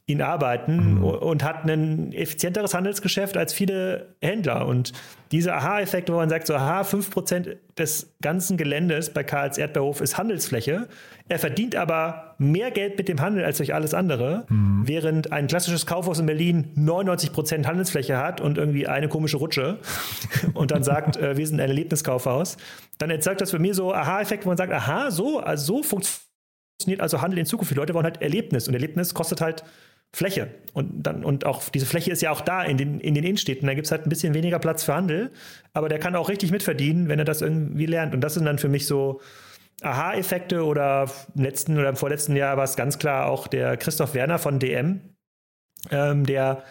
[0.07, 1.03] ihn arbeiten mhm.
[1.03, 4.67] und hat ein effizienteres Handelsgeschäft als viele Händler.
[4.67, 4.93] Und
[5.31, 10.19] diese Aha-Effekte, wo man sagt, so, aha, 5% des ganzen Geländes bei Karls Erdbeerhof ist
[10.19, 10.87] Handelsfläche.
[11.27, 14.83] Er verdient aber mehr Geld mit dem Handel als durch alles andere, mhm.
[14.85, 19.79] während ein klassisches Kaufhaus in Berlin 99% Handelsfläche hat und irgendwie eine komische Rutsche
[20.53, 22.57] und dann sagt, äh, wir sind ein Erlebniskaufhaus.
[22.99, 27.01] Dann erzeugt das für mich so Aha-Effekte, wo man sagt, aha, so, also so funktioniert
[27.01, 27.71] also Handel in Zukunft.
[27.71, 29.63] Die Leute wollen halt Erlebnis und Erlebnis kostet halt
[30.15, 30.47] Fläche.
[30.71, 33.67] Und, dann, und auch diese Fläche ist ja auch da in den, in den Innenstädten.
[33.67, 35.31] Da gibt es halt ein bisschen weniger Platz für Handel,
[35.73, 38.13] aber der kann auch richtig mitverdienen, wenn er das irgendwie lernt.
[38.13, 39.19] Und das sind dann für mich so
[39.81, 44.13] Aha-Effekte oder im letzten oder im vorletzten Jahr war es ganz klar auch der Christoph
[44.13, 45.01] Werner von DM,
[45.91, 46.63] ähm, der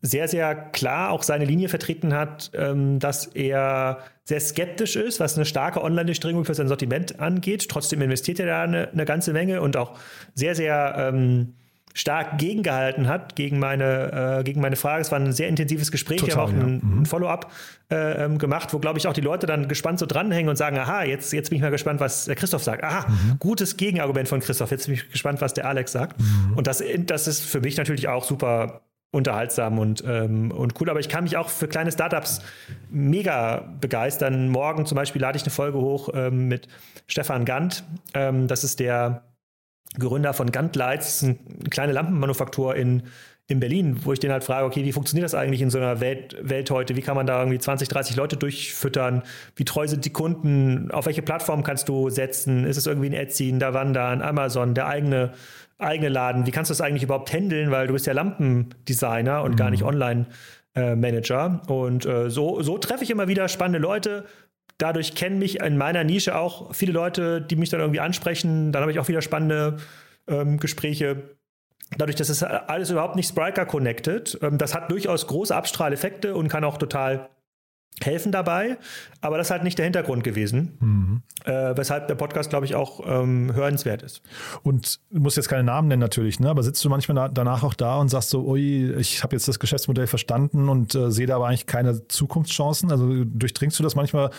[0.00, 5.36] sehr, sehr klar auch seine Linie vertreten hat, ähm, dass er sehr skeptisch ist, was
[5.36, 7.68] eine starke Online-Durchdringung für sein Sortiment angeht.
[7.68, 9.96] Trotzdem investiert er da eine, eine ganze Menge und auch
[10.34, 11.54] sehr, sehr ähm,
[11.98, 15.00] stark gegengehalten hat gegen meine, äh, gegen meine Frage.
[15.00, 16.20] Es war ein sehr intensives Gespräch.
[16.20, 16.86] Total, Wir haben auch ein, ja.
[16.86, 17.02] mhm.
[17.02, 17.50] ein Follow-up
[17.90, 20.78] äh, ähm, gemacht, wo, glaube ich, auch die Leute dann gespannt so dranhängen und sagen,
[20.78, 22.84] aha, jetzt, jetzt bin ich mal gespannt, was der Christoph sagt.
[22.84, 23.38] Aha, mhm.
[23.40, 24.70] gutes Gegenargument von Christoph.
[24.70, 26.20] Jetzt bin ich gespannt, was der Alex sagt.
[26.20, 26.52] Mhm.
[26.56, 30.90] Und das, das ist für mich natürlich auch super unterhaltsam und, ähm, und cool.
[30.90, 32.42] Aber ich kann mich auch für kleine Startups
[32.90, 34.50] mega begeistern.
[34.50, 36.68] Morgen zum Beispiel lade ich eine Folge hoch ähm, mit
[37.08, 37.82] Stefan Gant.
[38.14, 39.24] Ähm, das ist der
[39.98, 41.36] Gründer von Gantlights, eine
[41.70, 43.04] kleine Lampenmanufaktur in,
[43.46, 46.00] in Berlin, wo ich den halt frage, okay, wie funktioniert das eigentlich in so einer
[46.00, 46.96] Welt, Welt heute?
[46.96, 49.22] Wie kann man da irgendwie 20, 30 Leute durchfüttern?
[49.56, 50.90] Wie treu sind die Kunden?
[50.90, 52.64] Auf welche Plattform kannst du setzen?
[52.64, 55.32] Ist es irgendwie ein Etsy, ein Davanda, ein Amazon, der eigene,
[55.78, 56.46] eigene Laden?
[56.46, 57.70] Wie kannst du das eigentlich überhaupt handeln?
[57.70, 59.56] Weil du bist ja Lampendesigner und mhm.
[59.56, 61.62] gar nicht Online-Manager.
[61.68, 64.26] und äh, so, so treffe ich immer wieder spannende Leute.
[64.78, 68.72] Dadurch kennen mich in meiner Nische auch viele Leute, die mich dann irgendwie ansprechen.
[68.72, 69.78] Dann habe ich auch wieder spannende
[70.28, 71.36] ähm, Gespräche
[71.96, 76.48] dadurch, dass es alles überhaupt nicht Spriker connected, ähm, das hat durchaus große Abstrahleffekte und
[76.48, 77.30] kann auch total
[78.02, 78.78] helfen dabei,
[79.20, 81.22] aber das ist halt nicht der Hintergrund gewesen, mhm.
[81.44, 84.22] äh, weshalb der Podcast, glaube ich, auch ähm, hörenswert ist.
[84.62, 86.48] Und du musst jetzt keine Namen nennen natürlich, ne?
[86.50, 89.58] aber sitzt du manchmal danach auch da und sagst so, ui, ich habe jetzt das
[89.58, 92.92] Geschäftsmodell verstanden und äh, sehe da aber eigentlich keine Zukunftschancen?
[92.92, 94.30] Also durchdringst du das manchmal?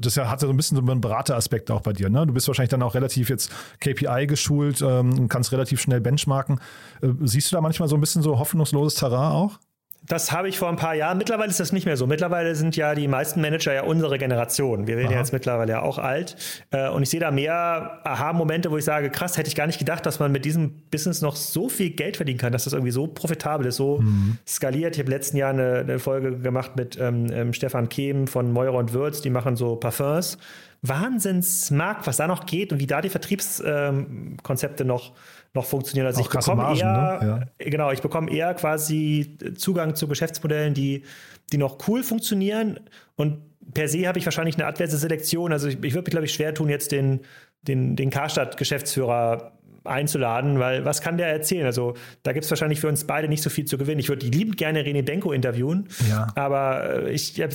[0.00, 2.10] Das hat ja so ein bisschen so einen Berateraspekt auch bei dir.
[2.10, 2.26] Ne?
[2.26, 6.60] Du bist wahrscheinlich dann auch relativ jetzt KPI geschult ähm, und kannst relativ schnell benchmarken.
[7.00, 9.58] Äh, siehst du da manchmal so ein bisschen so hoffnungsloses Terrain auch?
[10.06, 11.16] Das habe ich vor ein paar Jahren.
[11.16, 12.06] Mittlerweile ist das nicht mehr so.
[12.06, 14.86] Mittlerweile sind ja die meisten Manager ja unsere Generation.
[14.86, 16.36] Wir werden ja jetzt mittlerweile ja auch alt.
[16.70, 19.78] Äh, und ich sehe da mehr Aha-Momente, wo ich sage, krass, hätte ich gar nicht
[19.78, 22.90] gedacht, dass man mit diesem Business noch so viel Geld verdienen kann, dass das irgendwie
[22.90, 24.36] so profitabel ist, so mhm.
[24.46, 24.94] skaliert.
[24.96, 28.74] Ich habe letzten Jahr eine, eine, Folge gemacht mit ähm, ähm, Stefan Kehm von Meurer
[28.74, 29.22] und Würz.
[29.22, 30.36] Die machen so Parfums.
[30.82, 35.12] Wahnsinnsmarkt, was da noch geht und wie da die Vertriebskonzepte ähm, noch
[35.54, 36.06] noch funktionieren.
[36.06, 37.48] Also Auch ich bekomme Margen, eher, ne?
[37.60, 37.70] ja.
[37.70, 41.04] genau, ich bekomme eher quasi Zugang zu Geschäftsmodellen, die,
[41.52, 42.80] die noch cool funktionieren.
[43.16, 43.38] Und
[43.72, 45.52] per se habe ich wahrscheinlich eine adverse Selektion.
[45.52, 47.20] Also ich, ich würde mich, glaube ich, schwer tun, jetzt den,
[47.62, 49.52] den, den Karstadt-Geschäftsführer
[49.84, 51.66] einzuladen, weil was kann der erzählen?
[51.66, 54.00] Also da gibt es wahrscheinlich für uns beide nicht so viel zu gewinnen.
[54.00, 56.28] Ich würde liebend gerne René Benko interviewen, ja.
[56.34, 57.54] aber ich habe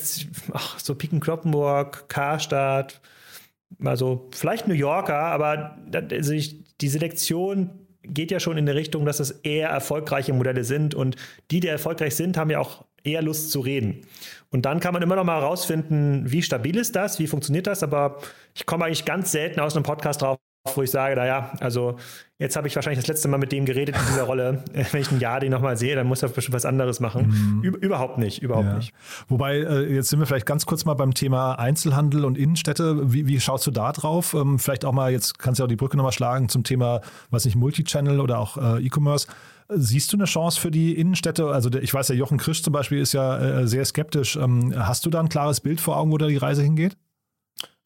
[0.77, 3.01] so Piken Kloppenburg, Karstadt,
[3.83, 5.77] also vielleicht New Yorker, aber
[6.11, 7.78] also ich, die Selektion
[8.13, 11.15] geht ja schon in die Richtung, dass es eher erfolgreiche Modelle sind und
[11.51, 14.01] die, die erfolgreich sind, haben ja auch eher Lust zu reden.
[14.49, 17.83] Und dann kann man immer noch mal herausfinden, wie stabil ist das, wie funktioniert das,
[17.83, 18.19] aber
[18.55, 20.37] ich komme eigentlich ganz selten aus einem Podcast drauf,
[20.75, 21.97] wo ich sage, naja, also
[22.37, 24.63] jetzt habe ich wahrscheinlich das letzte Mal mit dem geredet in dieser Rolle.
[24.91, 27.61] Wenn ich ein Jahr den nochmal sehe, dann muss er bestimmt was anderes machen.
[27.61, 27.63] Mhm.
[27.63, 28.75] überhaupt nicht, überhaupt ja.
[28.75, 28.93] nicht.
[29.27, 33.13] Wobei, äh, jetzt sind wir vielleicht ganz kurz mal beim Thema Einzelhandel und Innenstädte.
[33.13, 34.33] Wie, wie schaust du da drauf?
[34.33, 37.45] Ähm, vielleicht auch mal, jetzt kannst du auch die Brücke nochmal schlagen zum Thema, was
[37.45, 39.27] nicht, Multichannel oder auch äh, E-Commerce.
[39.71, 41.47] Siehst du eine Chance für die Innenstädte?
[41.47, 44.35] Also ich weiß, der Jochen Krisch zum Beispiel ist ja äh, sehr skeptisch.
[44.35, 46.97] Ähm, hast du da ein klares Bild vor Augen, wo da die Reise hingeht?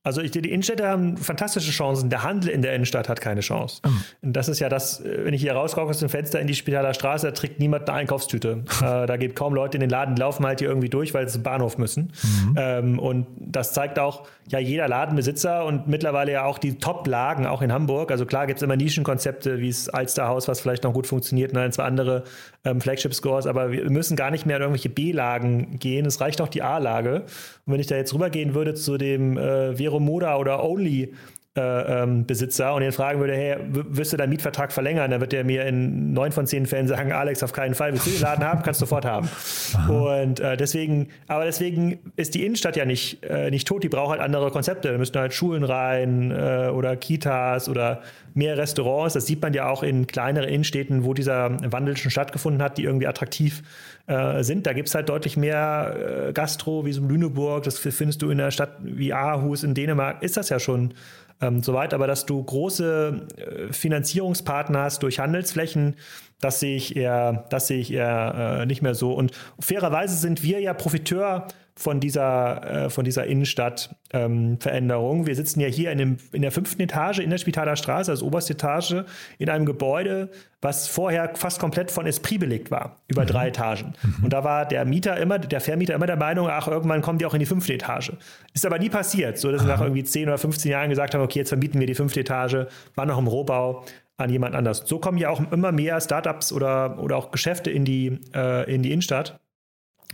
[0.06, 2.10] Also ich, die Innenstädte haben fantastische Chancen.
[2.10, 3.82] Der Handel in der Innenstadt hat keine Chance.
[3.86, 4.04] Mhm.
[4.22, 6.56] Und das ist ja das, äh, wenn ich hier rausgucke aus dem Fenster in die
[6.56, 8.64] Spitaler Straße, da trägt niemand eine Einkaufstüte.
[8.82, 11.36] äh, da geht kaum Leute in den Laden, laufen halt hier irgendwie durch, weil sie
[11.36, 12.12] zum Bahnhof müssen.
[12.22, 12.56] Mhm.
[12.58, 17.62] Ähm, und das zeigt auch, ja, jeder Ladenbesitzer und mittlerweile ja auch die Top-Lagen, auch
[17.62, 18.12] in Hamburg.
[18.12, 21.60] Also klar gibt es immer Nischenkonzepte, wie das Alsterhaus, was vielleicht noch gut funktioniert, und
[21.60, 22.26] ein, zwei andere
[22.66, 26.06] ähm, Flagship-Scores, aber wir müssen gar nicht mehr in irgendwelche B-Lagen gehen.
[26.06, 27.24] Es reicht auch die A-Lage.
[27.66, 31.14] Und wenn ich da jetzt rübergehen würde zu dem äh, Vero Moda oder Only
[31.56, 35.12] äh, ähm, Besitzer und ihn fragen würde, hey, wirst du deinen Mietvertrag verlängern?
[35.12, 37.92] Dann wird er mir in neun von zehn Fällen sagen, Alex, auf keinen Fall.
[37.94, 38.64] Willst du den Laden haben?
[38.64, 39.30] Kannst du sofort haben.
[39.76, 40.22] Aha.
[40.22, 44.10] Und äh, deswegen, aber deswegen ist die Innenstadt ja nicht, äh, nicht tot, die braucht
[44.10, 44.92] halt andere Konzepte.
[44.92, 48.02] Da müssen halt Schulen rein äh, oder Kitas oder
[48.34, 49.14] mehr Restaurants.
[49.14, 52.84] Das sieht man ja auch in kleineren Innenstädten, wo dieser Wandel schon stattgefunden hat, die
[52.84, 53.62] irgendwie attraktiv
[54.08, 54.66] äh, sind.
[54.66, 57.64] Da gibt es halt deutlich mehr Gastro, wie so Lüneburg.
[57.64, 60.24] Das findest du in einer Stadt wie Aarhus in Dänemark.
[60.24, 60.96] Ist das ja schon
[61.44, 61.94] ähm, soweit.
[61.94, 65.96] Aber dass du große äh, Finanzierungspartner hast durch Handelsflächen,
[66.40, 69.14] das sehe ich eher, das sehe ich eher äh, nicht mehr so.
[69.14, 75.20] Und fairerweise sind wir ja Profiteur von dieser, äh, von dieser Innenstadtveränderung.
[75.20, 78.12] Ähm, wir sitzen ja hier in, dem, in der fünften Etage in der Spitaler Straße,
[78.12, 79.04] als oberste Etage,
[79.40, 80.30] in einem Gebäude,
[80.62, 83.28] was vorher fast komplett von Esprit belegt war, über mhm.
[83.28, 83.94] drei Etagen.
[84.04, 84.26] Mhm.
[84.26, 87.26] Und da war der Mieter immer, der Vermieter immer der Meinung, ach, irgendwann kommen die
[87.26, 88.14] auch in die fünfte Etage.
[88.54, 91.22] Ist aber nie passiert, so dass sie nach irgendwie 10 oder 15 Jahren gesagt haben,
[91.22, 93.84] okay, jetzt vermieten wir die fünfte Etage, war noch im Rohbau
[94.18, 94.84] an jemand anders.
[94.86, 98.84] So kommen ja auch immer mehr Startups oder, oder auch Geschäfte in die, äh, in
[98.84, 99.40] die Innenstadt.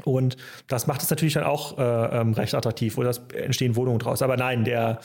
[0.04, 1.82] Und das macht es natürlich dann auch äh,
[2.20, 4.22] ähm, recht attraktiv oder es entstehen Wohnungen draus.
[4.22, 5.00] Aber nein, der,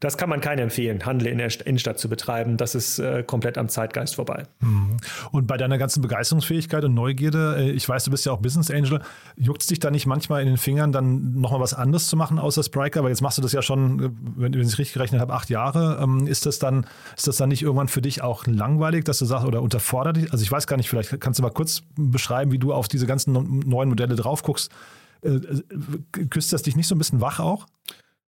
[0.00, 2.56] das kann man keinem empfehlen, Handel in der Innenstadt zu betreiben.
[2.56, 4.44] Das ist äh, komplett am Zeitgeist vorbei.
[4.60, 4.96] Mhm.
[5.30, 8.70] Und bei deiner ganzen Begeisterungsfähigkeit und Neugierde, äh, ich weiß, du bist ja auch Business
[8.70, 9.02] Angel,
[9.36, 12.38] juckt es dich da nicht manchmal in den Fingern, dann nochmal was anderes zu machen
[12.38, 13.00] außer Spriker?
[13.00, 15.50] Aber jetzt machst du das ja schon, äh, wenn, wenn ich richtig gerechnet habe, acht
[15.50, 16.00] Jahre.
[16.02, 19.26] Ähm, ist, das dann, ist das dann nicht irgendwann für dich auch langweilig, dass du
[19.26, 20.32] sagst, oder unterfordert dich?
[20.32, 23.06] Also ich weiß gar nicht, vielleicht kannst du mal kurz beschreiben, wie du auf diese
[23.06, 23.34] ganzen
[23.68, 24.70] neuen Modelle drauf guckst.
[26.30, 27.66] Küsst das dich nicht so ein bisschen wach auch?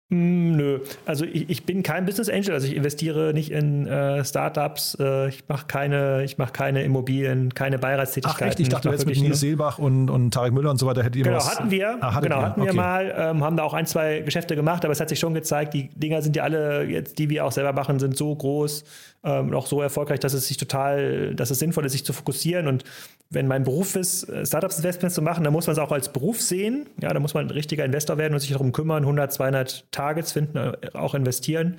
[0.09, 4.23] Mm, Nö, also ich, ich bin kein Business Angel, also ich investiere nicht in äh,
[4.23, 8.47] Startups, äh, ich mache keine, ich mache keine Immobilien, keine Ach Beiratstätigkeiten.
[8.49, 11.01] echt, ich dachte mach jetzt mit Nils Seelbach und, und Tarek Müller und so weiter
[11.01, 11.57] hättet ihr Genau, was.
[11.57, 11.97] hatten wir.
[12.01, 12.77] Ah, genau, hatten wir okay.
[12.77, 15.73] mal, ähm, haben da auch ein, zwei Geschäfte gemacht, aber es hat sich schon gezeigt,
[15.73, 18.83] die Dinger sind ja alle, jetzt, die wir auch selber machen, sind so groß,
[19.23, 22.67] ähm, auch so erfolgreich, dass es sich total, dass es sinnvoll ist, sich zu fokussieren.
[22.67, 22.83] Und
[23.31, 26.41] wenn mein Beruf ist, äh, Startups-Investments zu machen, dann muss man es auch als Beruf
[26.41, 26.85] sehen.
[27.01, 30.31] Ja, da muss man ein richtiger Investor werden und sich darum kümmern, 100, 200 Targets
[30.31, 31.77] finden, äh, auch investieren.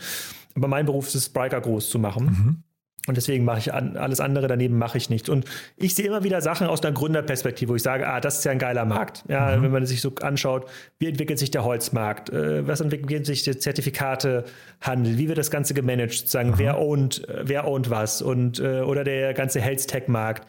[0.54, 2.24] Aber mein Beruf ist es, Spriker groß zu machen.
[2.24, 2.62] Mhm.
[3.06, 5.28] Und deswegen mache ich an, alles andere daneben mache ich nicht.
[5.28, 5.44] Und
[5.76, 8.50] ich sehe immer wieder Sachen aus einer Gründerperspektive, wo ich sage, ah, das ist ja
[8.50, 9.24] ein geiler Markt.
[9.28, 13.44] Ja, wenn man sich so anschaut, wie entwickelt sich der Holzmarkt, äh, was entwickelt sich
[13.44, 18.58] der Zertifikatehandel, wie wird das Ganze gemanagt, sozusagen, wer ownt, äh, wer ownt was und
[18.58, 20.46] äh, oder der ganze Health Tech Markt.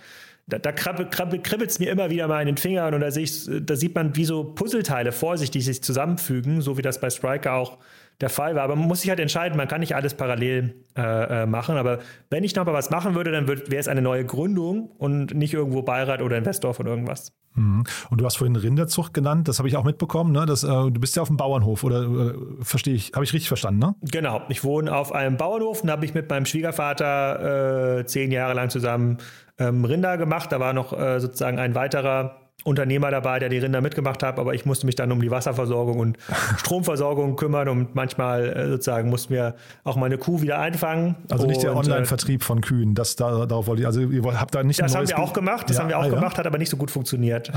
[0.50, 3.76] Da, da krabbelt es mir immer wieder mal in den Fingern und da, ich, da
[3.76, 7.78] sieht man, wie so Puzzleteile vorsichtig sich zusammenfügen, so wie das bei Striker auch
[8.22, 8.64] der Fall war.
[8.64, 11.78] Aber man muss sich halt entscheiden, man kann nicht alles parallel äh, äh, machen.
[11.78, 12.00] Aber
[12.30, 15.54] wenn ich noch mal was machen würde, dann wäre es eine neue Gründung und nicht
[15.54, 17.32] irgendwo Beirat oder Investor von irgendwas.
[17.54, 17.84] Mhm.
[18.10, 20.32] Und du hast vorhin Rinderzucht genannt, das habe ich auch mitbekommen.
[20.32, 20.46] Ne?
[20.46, 23.48] Das, äh, du bist ja auf dem Bauernhof, oder äh, verstehe ich, habe ich richtig
[23.48, 23.96] verstanden, ne?
[24.02, 28.32] Genau, ich wohne auf einem Bauernhof und da habe ich mit meinem Schwiegervater äh, zehn
[28.32, 29.18] Jahre lang zusammen
[29.60, 30.52] ähm, Rinder gemacht.
[30.52, 34.54] Da war noch äh, sozusagen ein weiterer Unternehmer dabei, der die Rinder mitgemacht hat, aber
[34.54, 36.18] ich musste mich dann um die Wasserversorgung und
[36.58, 41.16] Stromversorgung kümmern und manchmal äh, sozusagen mussten wir auch meine Kuh wieder einfangen.
[41.30, 44.54] Also nicht der äh, Online-Vertrieb von Kühen, das, da, darauf wollte ich, also ihr habt
[44.54, 46.14] da nicht Das haben wir auch Ge- gemacht, das Ja, haben wir auch ah, ja.
[46.14, 47.52] gemacht, hat aber nicht so gut funktioniert.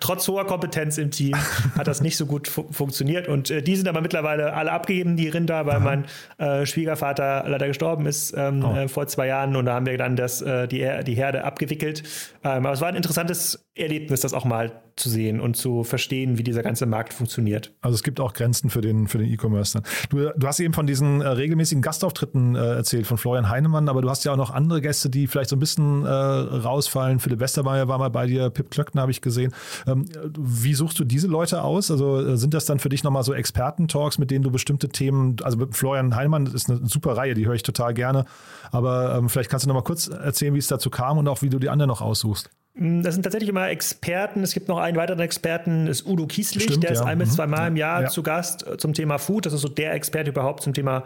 [0.00, 1.34] Trotz hoher Kompetenz im Team
[1.78, 3.28] hat das nicht so gut fu funktioniert.
[3.28, 6.04] Und äh, die sind aber mittlerweile alle abgegeben, die Rinder, weil mein
[6.38, 8.74] äh, Schwiegervater leider gestorben ist ähm, Oh.
[8.76, 9.56] äh, vor zwei Jahren.
[9.56, 12.02] Und da haben wir dann das, äh, die, die Herde abgewickelt.
[12.44, 15.84] Ähm, aber es war ein interessantes Erlebnis, das auch mal mal zu sehen und zu
[15.84, 17.72] verstehen, wie dieser ganze Markt funktioniert.
[17.80, 19.74] Also es gibt auch Grenzen für den, für den E-Commerce.
[19.74, 19.82] dann.
[20.08, 24.02] Du, du hast eben von diesen äh, regelmäßigen Gastauftritten äh, erzählt, von Florian Heinemann, aber
[24.02, 27.18] du hast ja auch noch andere Gäste, die vielleicht so ein bisschen äh, rausfallen.
[27.18, 29.52] Philipp Westermeier war mal bei dir, Pip Klöckner habe ich gesehen.
[29.86, 30.06] Ähm,
[30.38, 31.90] wie suchst du diese Leute aus?
[31.90, 35.36] Also äh, sind das dann für dich nochmal so Experten-Talks, mit denen du bestimmte Themen,
[35.42, 38.24] also mit Florian Heinemann ist eine super Reihe, die höre ich total gerne.
[38.70, 41.48] Aber ähm, vielleicht kannst du nochmal kurz erzählen, wie es dazu kam und auch wie
[41.48, 42.50] du die anderen noch aussuchst.
[42.74, 44.42] Das sind tatsächlich immer Experten.
[44.42, 46.64] Es gibt noch einen weiteren Experten, ist Udo Kieslich.
[46.64, 47.06] Stimmt, der ist ja.
[47.06, 47.34] ein bis Mhm.
[47.34, 48.08] zweimal im Jahr Ja.
[48.08, 49.46] zu Gast äh, zum Thema Food.
[49.46, 51.04] Das ist so der Experte überhaupt zum Thema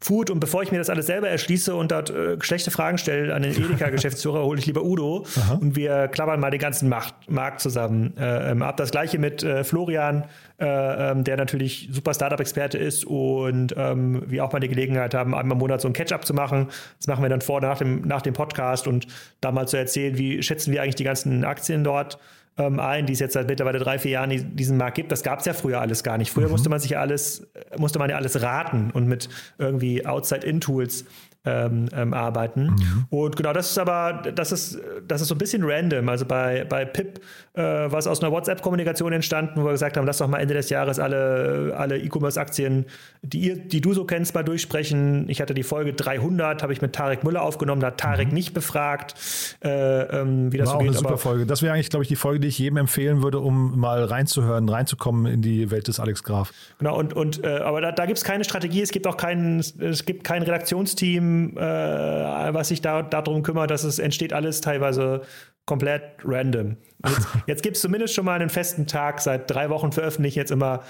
[0.00, 0.30] Food.
[0.30, 3.42] Und bevor ich mir das alles selber erschließe und dort äh, schlechte Fragen stelle an
[3.42, 5.24] den Edeka-Geschäftsführer, hole ich lieber Udo
[5.60, 8.76] und wir klappern mal den ganzen Markt, Markt zusammen äh, ähm, ab.
[8.78, 10.24] Das gleiche mit äh, Florian,
[10.58, 15.36] äh, ähm, der natürlich super Startup-Experte ist und ähm, wir auch mal die Gelegenheit haben,
[15.36, 16.66] einmal im Monat so ein Catch-up zu machen.
[16.98, 19.06] Das machen wir dann vor nach dem, nach dem Podcast und
[19.40, 22.18] da mal zu erzählen, wie schätzen wir eigentlich die ganzen Aktien dort
[22.58, 25.10] ähm, ein, die es jetzt seit mittlerweile drei, vier Jahren die- diesen Markt gibt.
[25.10, 26.30] Das gab es ja früher alles gar nicht.
[26.30, 30.04] Früher musste man sich ja alles, äh, musste man ja alles raten und mit irgendwie
[30.06, 31.04] Outside-In-Tools
[31.44, 32.76] ähm, ähm, arbeiten.
[33.10, 36.08] Und genau, das ist aber, das ist, das ist so ein bisschen random.
[36.08, 37.20] Also bei, bei Pip
[37.54, 40.54] äh, war es aus einer WhatsApp-Kommunikation entstanden, wo wir gesagt haben, lass doch mal Ende
[40.54, 42.86] des Jahres alle, alle E-Commerce-Aktien,
[43.22, 45.28] die, ihr, die du so kennst, mal durchsprechen.
[45.28, 48.54] Ich hatte die Folge 300, habe ich mit Tarek Müller aufgenommen, da hat Tarek nicht
[48.54, 49.14] befragt,
[49.62, 50.98] äh, ähm, wie das War so auch eine geht.
[50.98, 51.44] super Folge.
[51.44, 54.68] Das wäre eigentlich, glaube ich, die Folge, die ich jedem empfehlen würde, um mal reinzuhören,
[54.68, 56.52] reinzukommen in die Welt des Alex Graf.
[56.78, 59.58] Genau, und, und äh, aber da, da gibt es keine Strategie, es gibt auch kein,
[59.60, 65.22] es gibt kein Redaktionsteam, äh, was sich da darum kümmert, dass es entsteht alles teilweise
[65.66, 66.76] komplett random.
[67.06, 70.36] Jetzt, jetzt gibt es zumindest schon mal einen festen Tag, seit drei Wochen veröffentliche ich
[70.36, 70.82] jetzt immer,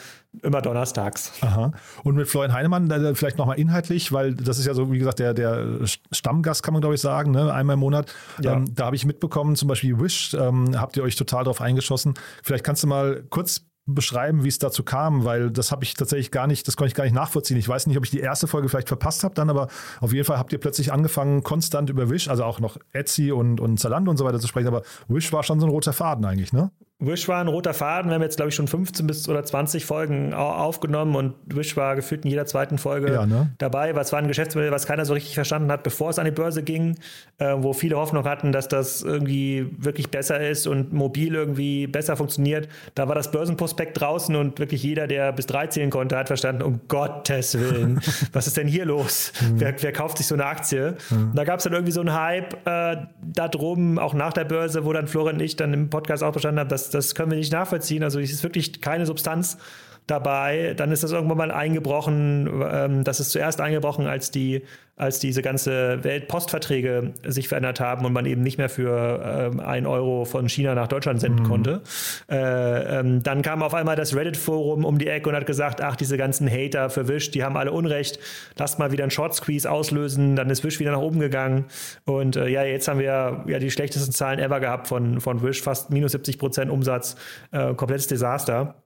[0.43, 1.33] immer donnerstags.
[1.43, 1.73] Aha.
[2.05, 5.35] Und mit Florian Heinemann vielleicht nochmal inhaltlich, weil das ist ja so, wie gesagt, der,
[5.35, 7.53] der Stammgast, kann man glaube ich sagen, ne?
[7.53, 8.15] einmal im Monat.
[8.41, 8.55] Ja.
[8.55, 12.15] Ähm, da habe ich mitbekommen, zum Beispiel Wish, ähm, habt ihr euch total drauf eingeschossen.
[12.43, 16.31] Vielleicht kannst du mal kurz beschreiben, wie es dazu kam, weil das habe ich tatsächlich
[16.31, 17.57] gar nicht, das konnte ich gar nicht nachvollziehen.
[17.57, 19.69] Ich weiß nicht, ob ich die erste Folge vielleicht verpasst habe dann, aber
[20.01, 23.61] auf jeden Fall habt ihr plötzlich angefangen, konstant über Wish, also auch noch Etsy und,
[23.61, 26.25] und Zalando und so weiter zu sprechen, aber Wish war schon so ein roter Faden
[26.25, 26.71] eigentlich, ne?
[27.05, 28.11] Wish war ein roter Faden.
[28.11, 31.77] Wir haben jetzt, glaube ich, schon 15 bis oder 20 Folgen au- aufgenommen und Wish
[31.77, 33.51] war gefühlt in jeder zweiten Folge Ja, ne?
[33.59, 33.95] dabei.
[33.97, 36.63] Was war ein Geschäftsmodell, was keiner so richtig verstanden hat, bevor es an die Börse
[36.63, 36.97] ging,
[37.39, 42.17] äh, wo viele Hoffnung hatten, dass das irgendwie wirklich besser ist und mobil irgendwie besser
[42.17, 42.69] funktioniert.
[42.95, 46.63] Da war das Börsenprospekt draußen und wirklich jeder, der bis drei zählen konnte, hat verstanden,
[46.63, 48.01] um Gottes Willen,
[48.33, 49.33] was ist denn hier los?
[49.55, 50.97] Wer, wer kauft sich so eine Aktie?
[51.11, 54.45] Und Da gab es dann irgendwie so einen Hype äh, da drum, auch nach der
[54.45, 57.31] Börse, wo dann Florian und ich dann im Podcast auch verstanden haben, dass das können
[57.31, 58.03] wir nicht nachvollziehen.
[58.03, 59.59] Also es ist wirklich keine Substanz
[60.07, 60.75] dabei.
[60.77, 62.51] Dann ist das irgendwann mal eingebrochen.
[62.71, 64.63] Ähm, das ist zuerst eingebrochen, als die,
[64.97, 69.87] als diese ganze Weltpostverträge sich verändert haben und man eben nicht mehr für ähm, ein
[69.87, 71.49] Euro von China nach Deutschland senden mhm.
[71.49, 71.83] konnte.
[72.31, 75.97] Äh, ähm, dann kam auf einmal das Reddit-Forum um die Ecke und hat gesagt, ach,
[75.97, 78.19] diese ganzen Hater für Wish, die haben alle Unrecht.
[78.59, 80.37] Lasst mal wieder einen Short Squeeze auslösen.
[80.37, 81.67] Dann ist Wish wieder nach oben gegangen.
[82.05, 85.63] Und äh, ja, jetzt haben wir ja die schlechtesten Zahlen ever gehabt von, von Wish,
[85.63, 87.17] fast minus 70 Prozent Umsatz,
[87.53, 88.82] äh, komplettes Desaster.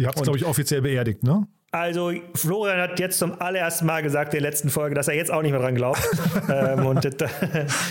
[0.00, 1.46] Ihr habt es, glaube ich, offiziell beerdigt, ne?
[1.72, 5.30] Also Florian hat jetzt zum allerersten Mal gesagt in der letzten Folge, dass er jetzt
[5.30, 6.00] auch nicht mehr dran glaubt.
[6.48, 7.28] ähm, und äh,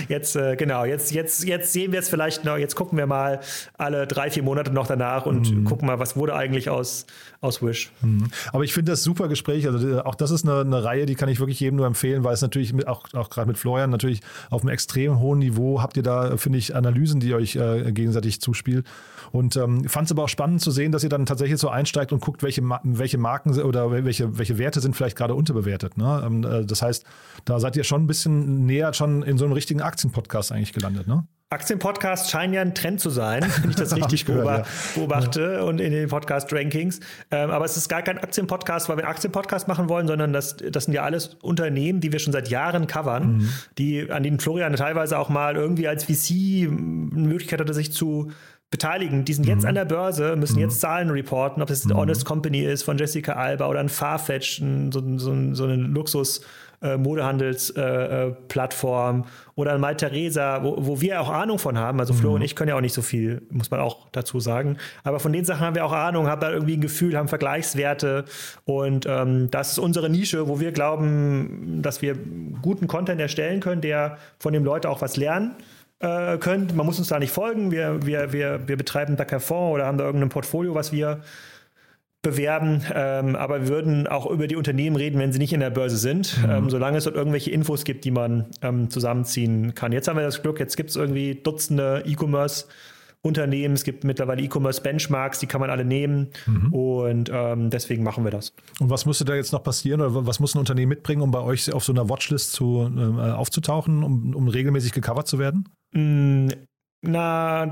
[0.09, 3.39] jetzt, äh, genau, jetzt, jetzt, jetzt sehen wir es vielleicht noch, jetzt gucken wir mal
[3.77, 5.63] alle drei, vier Monate noch danach und mhm.
[5.63, 7.05] gucken mal, was wurde eigentlich aus,
[7.39, 7.93] aus Wish.
[8.01, 8.29] Mhm.
[8.51, 9.65] Aber ich finde das super Gespräch.
[9.65, 12.25] Also äh, auch das ist eine, eine, Reihe, die kann ich wirklich jedem nur empfehlen,
[12.25, 14.19] weil es natürlich mit, auch, auch gerade mit Florian natürlich
[14.49, 18.41] auf einem extrem hohen Niveau habt ihr da, finde ich, Analysen, die euch äh, gegenseitig
[18.41, 18.85] zuspielt.
[19.31, 22.11] Und ähm, fand es aber auch spannend zu sehen, dass ihr dann tatsächlich so einsteigt
[22.11, 25.97] und guckt, welche, welche Marken oder welche, welche Werte sind vielleicht gerade unterbewertet.
[25.97, 26.23] Ne?
[26.25, 27.05] Ähm, äh, das heißt,
[27.45, 31.07] da seid ihr schon ein bisschen näher schon in so einem richtigen Aktienpodcast eigentlich gelandet,
[31.07, 31.25] ne?
[31.51, 35.63] Aktienpodcasts scheinen ja ein Trend zu sein, wenn ich das richtig gehört, beobachte ja.
[35.63, 36.99] und in den Podcast-Rankings.
[37.31, 40.57] Ähm, aber es ist gar kein Aktienpodcast, weil wir einen Aktienpodcast machen wollen, sondern das,
[40.57, 43.49] das sind ja alles Unternehmen, die wir schon seit Jahren covern, mhm.
[43.79, 48.31] die, an denen Florian teilweise auch mal irgendwie als VC eine Möglichkeit hatte, sich zu
[48.71, 49.25] beteiligen.
[49.25, 49.69] Die sind jetzt mhm.
[49.69, 50.61] an der Börse, müssen mhm.
[50.61, 51.99] jetzt Zahlen reporten, ob es eine mhm.
[51.99, 56.41] Honest Company ist von Jessica Alba oder ein Farfetch, ein, so, so, so eine Luxus-
[56.81, 61.99] äh, Modehandelsplattform äh, oder ein Mai Theresa, wo, wo wir auch Ahnung von haben.
[61.99, 62.35] Also Flo mhm.
[62.35, 64.77] und ich können ja auch nicht so viel, muss man auch dazu sagen.
[65.03, 68.23] Aber von den Sachen haben wir auch Ahnung, haben da irgendwie ein Gefühl, haben Vergleichswerte
[68.63, 72.15] und ähm, das ist unsere Nische, wo wir glauben, dass wir
[72.61, 75.57] guten Content erstellen können, der von dem Leute auch was lernen
[75.99, 76.75] äh, könnt.
[76.75, 77.71] Man muss uns da nicht folgen.
[77.71, 81.21] Wir, wir, wir, wir betreiben da kein Fonds oder haben da irgendein Portfolio, was wir
[82.21, 85.69] bewerben, ähm, aber wir würden auch über die Unternehmen reden, wenn sie nicht in der
[85.69, 86.49] Börse sind, mhm.
[86.49, 89.93] ähm, solange es dort irgendwelche Infos gibt, die man ähm, zusammenziehen kann.
[89.93, 92.65] Jetzt haben wir das Glück, jetzt gibt es irgendwie Dutzende E-Commerce.
[93.21, 96.73] Unternehmen, es gibt mittlerweile E-Commerce-Benchmarks, die kann man alle nehmen mhm.
[96.73, 98.53] und ähm, deswegen machen wir das.
[98.79, 101.41] Und was müsste da jetzt noch passieren oder was muss ein Unternehmen mitbringen, um bei
[101.41, 105.67] euch auf so einer Watchlist zu, äh, aufzutauchen, um, um regelmäßig gecovert zu werden?
[105.91, 106.47] Mm,
[107.01, 107.65] na,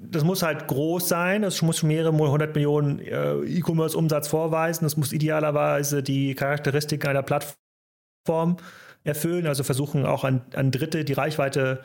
[0.00, 1.42] das muss halt groß sein.
[1.42, 4.84] Es muss mehrere hundert Millionen äh, E-Commerce-Umsatz vorweisen.
[4.84, 8.56] Es muss idealerweise die Charakteristiken einer Plattform
[9.04, 9.46] erfüllen.
[9.46, 11.82] Also versuchen auch an, an Dritte die Reichweite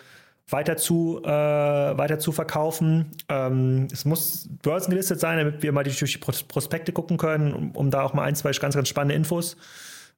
[0.50, 3.12] weiter zu, äh, weiter zu verkaufen.
[3.28, 7.92] Ähm, es muss börsengelistet sein, damit wir mal durch die Prospekte gucken können, um, um
[7.92, 9.58] da auch mal ein, zwei ganz, ganz spannende Infos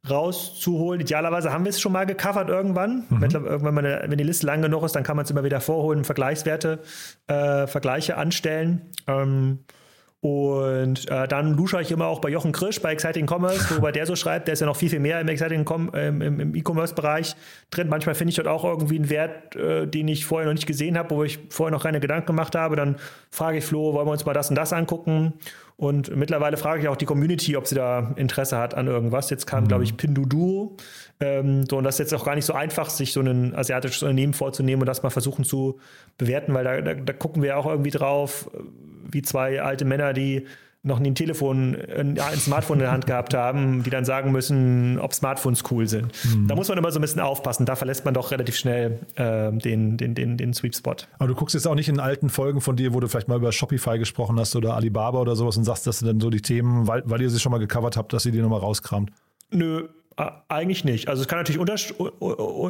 [0.07, 1.01] rauszuholen.
[1.01, 3.05] Idealerweise haben wir es schon mal gecovert irgendwann.
[3.09, 3.23] Mhm.
[3.23, 6.05] Irgendwann, meine, wenn die Liste lang genug ist, dann kann man es immer wieder vorholen,
[6.05, 6.79] Vergleichswerte,
[7.27, 8.81] äh, Vergleiche anstellen.
[9.07, 9.59] Ähm,
[10.21, 14.05] und äh, dann dusche ich immer auch bei Jochen Krisch bei Exciting Commerce, wobei der
[14.05, 16.55] so schreibt, der ist ja noch viel, viel mehr im Exciting Com ähm, im, im
[16.55, 17.37] E-Commerce-Bereich
[17.71, 17.87] drin.
[17.87, 20.97] Manchmal finde ich dort auch irgendwie einen Wert, äh, den ich vorher noch nicht gesehen
[20.97, 22.75] habe, wo ich vorher noch keine Gedanken gemacht habe.
[22.75, 22.97] Dann
[23.31, 25.35] frage ich Flo, wollen wir uns mal das und das angucken?
[25.77, 29.29] Und mittlerweile frage ich auch die Community, ob sie da Interesse hat an irgendwas.
[29.29, 29.67] Jetzt kam, mhm.
[29.69, 30.75] glaube ich, Pinduoduo.
[31.21, 34.03] Ähm, so, und das ist jetzt auch gar nicht so einfach, sich so ein asiatisches
[34.03, 35.79] Unternehmen vorzunehmen und das mal versuchen zu
[36.17, 38.51] bewerten, weil da, da, da gucken wir auch irgendwie drauf,
[39.11, 40.45] wie zwei alte Männer, die
[40.81, 44.31] noch nie ein Telefon, ein, ein, Smartphone in der Hand gehabt haben, die dann sagen
[44.31, 46.13] müssen, ob Smartphones cool sind.
[46.23, 46.47] Mhm.
[46.47, 47.65] Da muss man immer so ein bisschen aufpassen.
[47.65, 50.95] Da verlässt man doch relativ schnell äh, den, den, den, den Sweep Spot.
[51.17, 53.35] Aber du guckst jetzt auch nicht in alten Folgen von dir, wo du vielleicht mal
[53.35, 56.41] über Shopify gesprochen hast oder Alibaba oder sowas und sagst, dass du dann so die
[56.41, 59.11] Themen, weil, weil ihr sie schon mal gecovert habt, dass ihr die nochmal rauskramt.
[59.51, 59.89] Nö,
[60.47, 61.09] eigentlich nicht.
[61.09, 61.75] Also es kann natürlich unter,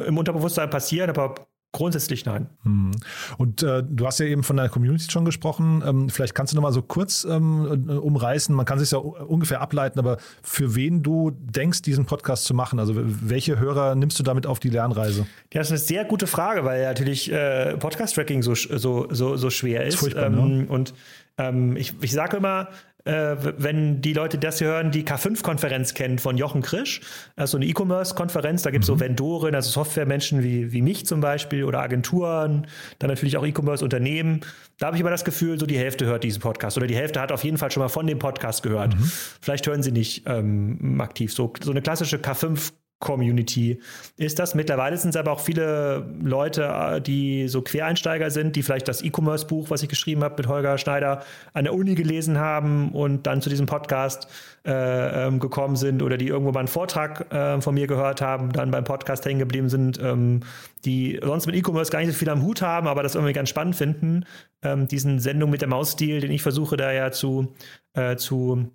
[0.06, 1.34] im Unterbewusstsein passieren, aber
[1.72, 2.48] Grundsätzlich nein.
[2.64, 2.90] Hm.
[3.38, 5.84] Und äh, du hast ja eben von der Community schon gesprochen.
[5.86, 8.52] Ähm, vielleicht kannst du noch mal so kurz ähm, äh, umreißen.
[8.52, 12.80] Man kann sich ja ungefähr ableiten, aber für wen du denkst, diesen Podcast zu machen?
[12.80, 15.26] Also welche Hörer nimmst du damit auf die Lernreise?
[15.52, 19.36] Ja, das ist eine sehr gute Frage, weil ja natürlich äh, Podcast-Tracking so, so, so,
[19.36, 20.02] so schwer ist.
[20.02, 20.66] ist ähm, ne?
[20.66, 20.92] Und
[21.38, 22.68] ähm, ich, ich sage immer,
[23.04, 27.00] äh, wenn die Leute das hier hören, die K5-Konferenz kennen von Jochen Krisch,
[27.36, 28.94] also eine E-Commerce-Konferenz, da gibt es mhm.
[28.94, 32.66] so Vendoren, also Softwaremenschen wie, wie mich zum Beispiel oder Agenturen,
[32.98, 34.40] dann natürlich auch E-Commerce-Unternehmen.
[34.78, 37.20] Da habe ich immer das Gefühl, so die Hälfte hört diesen Podcast oder die Hälfte
[37.20, 38.94] hat auf jeden Fall schon mal von dem Podcast gehört.
[38.94, 39.10] Mhm.
[39.40, 41.32] Vielleicht hören sie nicht ähm, aktiv.
[41.32, 43.80] So, so eine klassische K5 Community
[44.16, 44.54] ist das.
[44.54, 49.02] Mittlerweile sind es aber auch viele Leute, äh, die so Quereinsteiger sind, die vielleicht das
[49.02, 53.40] E-Commerce-Buch, was ich geschrieben habe mit Holger Schneider, an der Uni gelesen haben und dann
[53.40, 54.28] zu diesem Podcast
[54.66, 58.52] äh, ähm, gekommen sind oder die irgendwo mal einen Vortrag äh, von mir gehört haben,
[58.52, 60.40] dann beim Podcast hängen geblieben sind, ähm,
[60.84, 63.48] die sonst mit E-Commerce gar nicht so viel am Hut haben, aber das irgendwie ganz
[63.48, 64.26] spannend finden.
[64.62, 67.54] Ähm, diesen Sendung mit der Mausstil, den ich versuche da ja zu,
[67.94, 68.70] äh, zu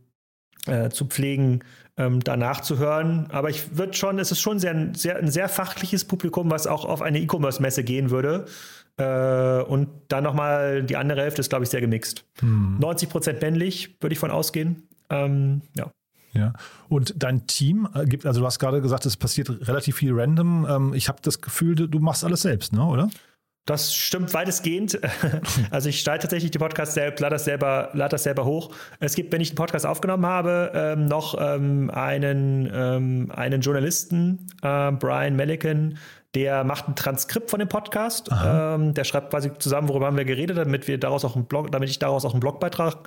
[0.67, 1.63] äh, zu pflegen,
[1.97, 3.27] ähm, danach zu hören.
[3.31, 6.85] Aber ich würde schon, es ist schon sehr, sehr, ein sehr fachliches Publikum, was auch
[6.85, 8.45] auf eine E-Commerce-Messe gehen würde.
[8.97, 12.25] Äh, und dann nochmal die andere Hälfte ist, glaube ich, sehr gemixt.
[12.39, 12.77] Hm.
[12.79, 14.83] 90 Prozent männlich, würde ich von ausgehen.
[15.09, 15.91] Ähm, ja.
[16.33, 16.53] Ja.
[16.89, 20.67] Und dein Team äh, gibt, also du hast gerade gesagt, es passiert relativ viel random.
[20.69, 23.09] Ähm, ich habe das Gefühl, du machst alles selbst, ne, oder?
[23.65, 24.99] Das stimmt weitestgehend.
[25.71, 28.71] Also ich stelle tatsächlich die Podcasts selbst, lade das selber, lade das selber hoch.
[28.99, 34.47] Es gibt, wenn ich den Podcast aufgenommen habe, ähm, noch ähm, einen, ähm, einen Journalisten,
[34.61, 35.97] äh, Brian Melican,
[36.35, 38.29] der macht ein Transkript von dem Podcast.
[38.45, 41.71] Ähm, der schreibt quasi zusammen, worüber haben wir geredet, damit wir daraus auch einen Blog,
[41.71, 42.97] damit ich daraus auch einen Blogbeitrag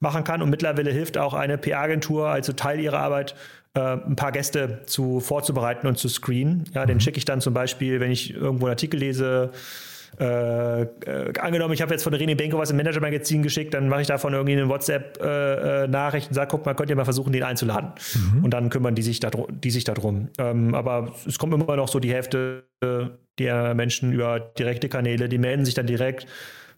[0.00, 0.42] machen kann.
[0.42, 3.34] Und mittlerweile hilft auch eine PR-Agentur, also Teil ihrer Arbeit,
[3.74, 6.64] äh, ein paar Gäste zu vorzubereiten und zu screenen.
[6.74, 7.00] Ja, den mhm.
[7.00, 9.52] schicke ich dann zum Beispiel, wenn ich irgendwo einen Artikel lese,
[10.20, 14.02] äh, äh, angenommen, ich habe jetzt von René Benko was im Manager-Magazin geschickt, dann mache
[14.02, 17.42] ich davon irgendwie eine WhatsApp-Nachricht äh, und sage, guck mal, könnt ihr mal versuchen, den
[17.42, 17.92] einzuladen.
[18.14, 18.44] Mhm.
[18.44, 20.28] Und dann kümmern die sich, da, die sich darum.
[20.38, 22.64] Ähm, aber es kommt immer noch so die Hälfte
[23.38, 26.26] der Menschen über direkte Kanäle, die melden sich dann direkt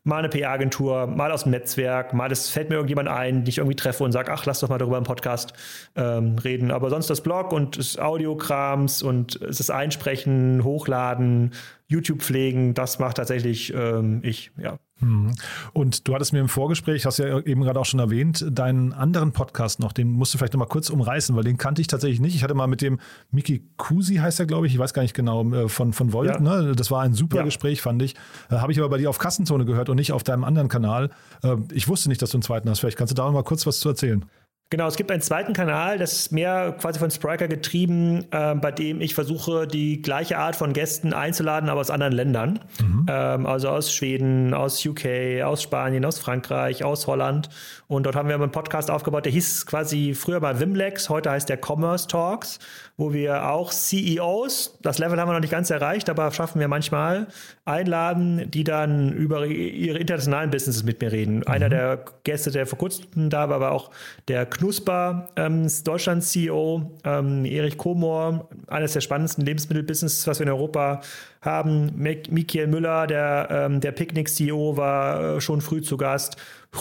[0.05, 3.59] mal eine PR-Agentur, mal aus dem Netzwerk, mal das fällt mir irgendjemand ein, den ich
[3.59, 5.53] irgendwie treffe und sage, ach, lass doch mal darüber im Podcast
[5.97, 6.71] ähm, reden.
[6.71, 11.53] Aber sonst das Blog und das Audiokrams und ist Einsprechen, Hochladen,
[11.87, 14.79] YouTube pflegen, das macht tatsächlich ähm, ich, ja.
[15.01, 15.33] Mhm.
[15.73, 19.33] Und du hattest mir im Vorgespräch, hast ja eben gerade auch schon erwähnt, deinen anderen
[19.33, 22.21] Podcast noch, den musst du vielleicht noch mal kurz umreißen, weil den kannte ich tatsächlich
[22.21, 22.35] nicht.
[22.35, 22.99] Ich hatte mal mit dem
[23.31, 26.31] Miki Kusi, heißt er, glaube ich, ich weiß gar nicht genau, äh, von, von Volt,
[26.31, 26.41] ja.
[26.41, 26.75] ne?
[26.77, 27.43] Das war ein super ja.
[27.43, 28.15] Gespräch, fand ich.
[28.51, 31.11] Äh, Habe ich aber bei dir auf Kassenzone gehört und nicht auf deinem anderen Kanal.
[31.43, 32.81] Äh, ich wusste nicht, dass du einen zweiten hast.
[32.81, 34.25] Vielleicht kannst du da noch mal kurz was zu erzählen.
[34.71, 38.71] Genau, es gibt einen zweiten Kanal, das ist mehr quasi von Spriker getrieben, äh, bei
[38.71, 42.61] dem ich versuche, die gleiche Art von Gästen einzuladen, aber aus anderen Ländern.
[42.81, 43.07] Mhm.
[43.09, 47.49] Ähm, also aus Schweden, aus UK, aus Spanien, aus Frankreich, aus Holland.
[47.89, 51.49] Und dort haben wir einen Podcast aufgebaut, der hieß quasi früher mal Wimlex, heute heißt
[51.49, 52.61] der Commerce Talks,
[52.97, 56.69] wo wir auch CEOs, das Level haben wir noch nicht ganz erreicht, aber schaffen wir
[56.69, 57.27] manchmal,
[57.65, 61.39] einladen, die dann über ihre internationalen Businesses mit mir reden.
[61.39, 61.49] Mhm.
[61.49, 63.91] Einer der Gäste, der vor kurzem da war, war auch
[64.29, 71.01] der Knusper ähm, Deutschland-CEO, ähm, Erich Komor, eines der spannendsten Lebensmittelbusinesses, was wir in Europa
[71.41, 71.93] haben.
[71.97, 76.37] Michael Müller, der, ähm, der Picknick-CEO, war äh, schon früh zu Gast.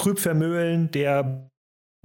[0.05, 1.49] Rüb Vermöhlen, der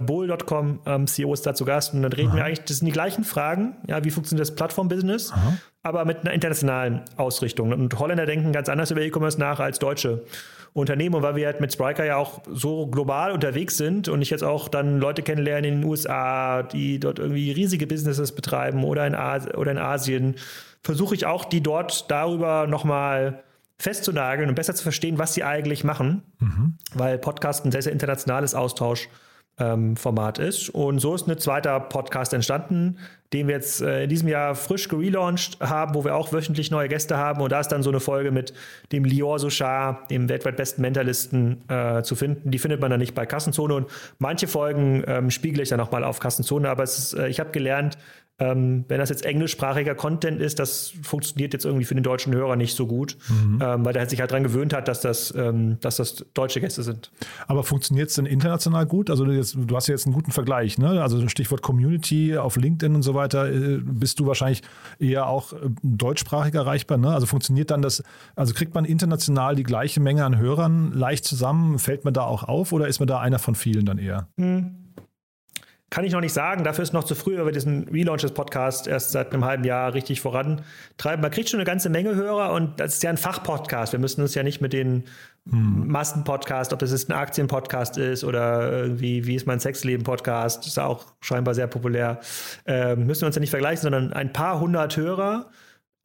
[0.01, 2.37] Bowl.com ähm, CEO ist da zu Gast und dann reden Aha.
[2.37, 5.33] wir eigentlich, das sind die gleichen Fragen, ja, wie funktioniert das Plattform-Business,
[5.83, 7.73] aber mit einer internationalen Ausrichtung.
[7.73, 10.23] Und Holländer denken ganz anders über E-Commerce nach als Deutsche.
[10.75, 14.29] Unternehmen und weil wir halt mit Spriker ja auch so global unterwegs sind und ich
[14.29, 19.07] jetzt auch dann Leute kennenlerne in den USA, die dort irgendwie riesige Businesses betreiben oder
[19.07, 20.35] in, As oder in Asien,
[20.83, 23.41] versuche ich auch die dort darüber nochmal
[23.77, 26.73] festzunageln und besser zu verstehen, was sie eigentlich machen, mhm.
[26.93, 29.07] weil Podcast ein sehr, sehr internationales Austausch
[29.57, 30.69] ähm, Format ist.
[30.69, 32.97] Und so ist ein zweiter Podcast entstanden,
[33.33, 36.87] den wir jetzt äh, in diesem Jahr frisch gelauncht haben, wo wir auch wöchentlich neue
[36.87, 37.41] Gäste haben.
[37.41, 38.53] Und da ist dann so eine Folge mit
[38.91, 42.51] dem Lior Sochar, dem weltweit besten Mentalisten, äh, zu finden.
[42.51, 43.73] Die findet man dann nicht bei Kassenzone.
[43.73, 43.87] Und
[44.19, 46.69] manche Folgen ähm, spiegele ich dann nochmal auf Kassenzone.
[46.69, 47.97] Aber ist, äh, ich habe gelernt,
[48.37, 52.57] ähm, wenn das jetzt englischsprachiger Content ist, das funktioniert jetzt irgendwie für den deutschen Hörer
[52.57, 53.61] nicht so gut, mhm.
[53.63, 56.83] ähm, weil der sich halt daran gewöhnt hat, dass das, ähm, dass das deutsche Gäste
[56.83, 57.11] sind.
[57.47, 59.09] Aber funktioniert es denn international gut?
[59.09, 61.01] Also du, jetzt, du, hast ja jetzt einen guten Vergleich, ne?
[61.01, 64.63] Also Stichwort Community auf LinkedIn und so weiter, äh, bist du wahrscheinlich
[64.99, 67.13] eher auch äh, deutschsprachig erreichbar, ne?
[67.13, 68.03] Also funktioniert dann das,
[68.35, 71.79] also kriegt man international die gleiche Menge an Hörern leicht zusammen?
[71.79, 74.27] Fällt man da auch auf oder ist man da einer von vielen dann eher?
[74.35, 74.84] Mhm.
[75.91, 78.33] Kann ich noch nicht sagen, dafür ist noch zu früh, weil wir diesen Relaunch des
[78.33, 81.21] Podcasts erst seit einem halben Jahr richtig vorantreiben.
[81.21, 83.93] Man kriegt schon eine ganze Menge Hörer und das ist ja ein Fachpodcast.
[83.93, 85.03] Wir müssen uns ja nicht mit den
[85.47, 85.87] hm.
[85.87, 91.05] Massenpodcast, ob das jetzt ein Aktienpodcast ist oder irgendwie, wie ist mein Sexleben-Podcast, ist auch
[91.21, 92.19] scheinbar sehr populär,
[92.65, 95.51] äh, müssen wir uns ja nicht vergleichen, sondern ein paar hundert Hörer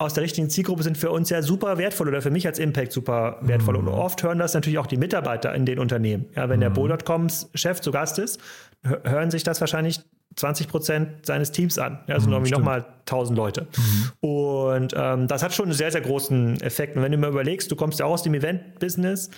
[0.00, 2.90] aus der richtigen Zielgruppe sind für uns ja super wertvoll oder für mich als Impact
[2.90, 3.74] super wertvoll.
[3.74, 3.86] Mhm.
[3.86, 6.24] Und oft hören das natürlich auch die Mitarbeiter in den Unternehmen.
[6.34, 6.62] Ja, wenn mhm.
[6.62, 8.40] der Bowl.coms Chef zu Gast ist,
[8.82, 10.00] hören sich das wahrscheinlich
[10.36, 12.00] 20 Prozent seines Teams an.
[12.06, 13.66] Also mhm, nochmal 1000 Leute.
[13.76, 14.26] Mhm.
[14.26, 16.96] Und ähm, das hat schon einen sehr, sehr großen Effekt.
[16.96, 19.28] Und wenn du mir überlegst, du kommst ja auch aus dem Event-Business,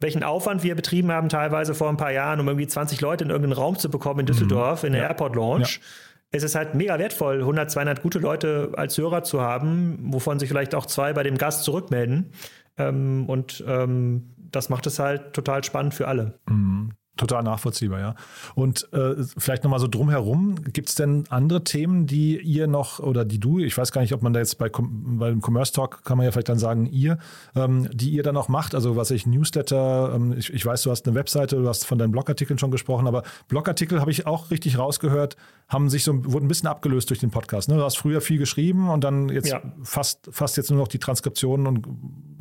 [0.00, 3.30] welchen Aufwand wir betrieben haben, teilweise vor ein paar Jahren, um irgendwie 20 Leute in
[3.30, 4.86] irgendeinen Raum zu bekommen in Düsseldorf, mhm.
[4.86, 5.08] in der ja.
[5.08, 5.74] Airport Launch.
[5.74, 6.05] Ja
[6.36, 10.48] es ist halt mega wertvoll, 100, 200 gute Leute als Hörer zu haben, wovon sich
[10.48, 12.30] vielleicht auch zwei bei dem Gast zurückmelden.
[12.78, 16.38] Ähm, und ähm, das macht es halt total spannend für alle.
[16.48, 16.92] Mhm.
[17.16, 18.14] Total nachvollziehbar, ja.
[18.54, 23.24] Und äh, vielleicht nochmal so drumherum, gibt es denn andere Themen, die ihr noch oder
[23.24, 26.04] die du, ich weiß gar nicht, ob man da jetzt bei, bei dem Commerce Talk
[26.04, 27.18] kann man ja vielleicht dann sagen, ihr,
[27.54, 30.90] ähm, die ihr dann noch macht, also was ich, Newsletter, ähm, ich, ich weiß, du
[30.90, 34.50] hast eine Webseite, du hast von deinen Blogartikeln schon gesprochen, aber Blogartikel habe ich auch
[34.50, 35.36] richtig rausgehört,
[35.68, 37.68] haben sich so, wurden ein bisschen abgelöst durch den Podcast.
[37.70, 37.76] Ne?
[37.76, 39.62] Du hast früher viel geschrieben und dann jetzt Ja.
[39.82, 41.86] fast, fast jetzt nur noch die Transkriptionen und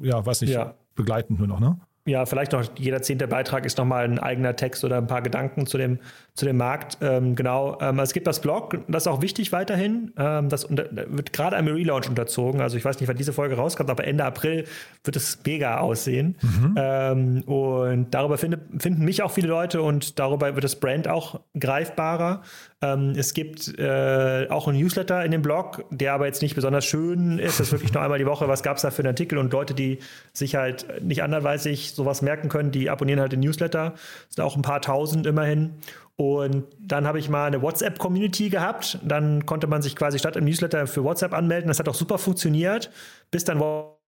[0.02, 0.74] ja, weiß nicht, Ja.
[0.96, 1.80] begleitend nur noch, ne?
[2.08, 5.66] Ja, vielleicht noch jeder zehnte Beitrag ist nochmal ein eigener Text oder ein paar Gedanken
[5.66, 5.98] zu dem,
[6.36, 7.00] zu dem Markt.
[7.02, 7.80] Ähm, genau.
[7.82, 10.14] Ähm, es gibt das Blog, das ist auch wichtig weiterhin.
[10.16, 12.62] Ähm, das unter, wird gerade einem Relaunch unterzogen.
[12.62, 14.66] Also ich weiß nicht, wann diese Folge rauskommt, aber Ende April
[15.04, 16.36] wird es mega aussehen.
[16.78, 21.40] Ähm, und darüber finde, finden mich auch viele Leute und darüber wird das Brand auch
[21.60, 22.44] greifbarer.
[22.84, 26.86] Ähm, es gibt äh, auch einen Newsletter in dem Blog, der aber jetzt nicht besonders
[26.86, 27.60] schön ist.
[27.60, 29.52] Das ist wirklich nur einmal die Woche, was gab es da für einen Artikel und
[29.52, 30.00] Leute, die
[30.34, 33.92] sich halt nicht anderweitig sowas merken können, die abonnieren halt den Newsletter.
[33.92, 35.76] Das sind auch ein paar tausend immerhin.
[36.18, 39.00] Und dann habe ich mal eine WhatsApp-Community gehabt.
[39.04, 41.68] Dann konnte man sich quasi statt im Newsletter für WhatsApp anmelden.
[41.68, 42.90] Das hat auch super funktioniert,
[43.32, 43.60] bis dann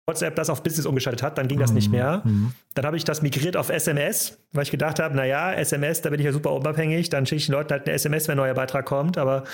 [0.07, 1.39] WhatsApp das auf Business umgeschaltet hat.
[1.39, 2.23] Dann ging das nicht mehr.
[2.75, 6.21] Dann habe ich das migriert auf SMS, weil ich gedacht habe, naja, SMS, da bin
[6.21, 7.09] ich ja super unabhängig.
[7.09, 9.17] Dann schicke ich den Leuten halt eine SMS, wenn ein neuer Beitrag kommt.
[9.17, 9.45] Aber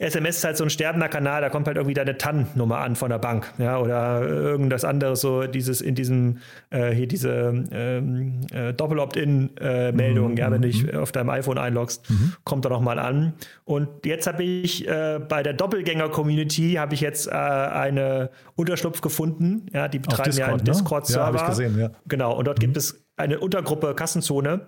[0.00, 3.10] SMS ist halt so ein sterbender Kanal, da kommt halt irgendwie deine TAN-Nummer an von
[3.10, 6.38] der Bank, ja, oder irgendwas anderes, so dieses in diesem,
[6.70, 12.06] äh, hier diese ähm, äh, Doppel-Opt-in-Meldung, ja, wenn du dich auf deinem iPhone einloggst,
[12.44, 13.34] kommt da nochmal an.
[13.64, 19.66] Und jetzt habe ich äh, bei der Doppelgänger-Community habe ich jetzt äh, eine Unterschlupf gefunden,
[19.72, 21.16] ja, die betreiben ja einen Discord, ne?
[21.16, 21.48] Ja, Discord-Server.
[21.50, 21.90] gesehen, ja.
[22.06, 24.62] Genau, und dort gibt es eine Untergruppe Kassenzone,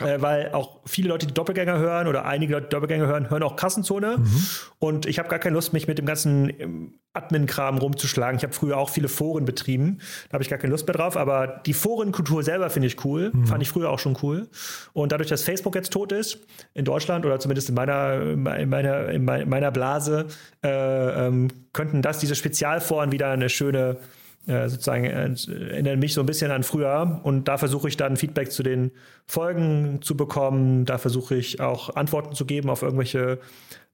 [0.00, 3.42] äh, weil auch viele Leute, die Doppelgänger hören oder einige Leute, die Doppelgänger hören, hören
[3.42, 4.22] auch Kassenzone.
[4.78, 8.36] Und ich habe gar keine Lust, mich mit dem ganzen ähm, Admin-Kram rumzuschlagen.
[8.36, 9.98] Ich habe früher auch viele Foren betrieben.
[10.28, 11.16] Da habe ich gar keine Lust mehr drauf.
[11.16, 13.32] Aber die Forenkultur selber finde ich cool.
[13.44, 14.48] Fand ich früher auch schon cool.
[14.92, 19.08] Und dadurch, dass Facebook jetzt tot ist, in Deutschland oder zumindest in meiner, in meiner,
[19.08, 20.26] in meiner Blase,
[20.62, 23.98] äh, ähm, könnten das, diese Spezialforen wieder eine schöne
[24.48, 25.34] äh, sozusagen äh,
[25.70, 28.90] erinnern mich so ein bisschen an früher und da versuche ich dann Feedback zu den
[29.26, 30.84] Folgen zu bekommen.
[30.84, 33.38] Da versuche ich auch Antworten zu geben auf irgendwelche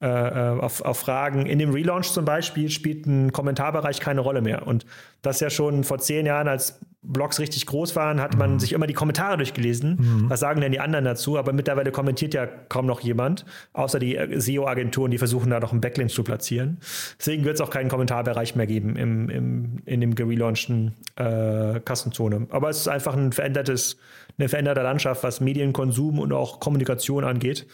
[0.00, 1.46] äh, äh, auf, auf Fragen.
[1.46, 4.66] In dem Relaunch zum Beispiel spielt ein Kommentarbereich keine Rolle mehr.
[4.66, 4.86] Und
[5.22, 8.86] das ja schon vor zehn Jahren, als Blogs richtig groß waren, hat man sich immer
[8.86, 10.26] die Kommentare durchgelesen.
[10.28, 11.38] Was sagen denn die anderen dazu?
[11.38, 15.72] Aber mittlerweile kommentiert ja kaum noch jemand, außer die äh, SEO-Agenturen, die versuchen da noch
[15.72, 16.78] einen Backlink zu platzieren.
[17.18, 22.46] Deswegen wird es auch keinen Kommentarbereich mehr geben im, im, in dem gelaunchten äh, Kassenzone.
[22.50, 23.98] Aber es ist einfach ein verändertes,
[24.38, 27.66] eine veränderte Landschaft, was Medienkonsum und auch Kommunikation angeht.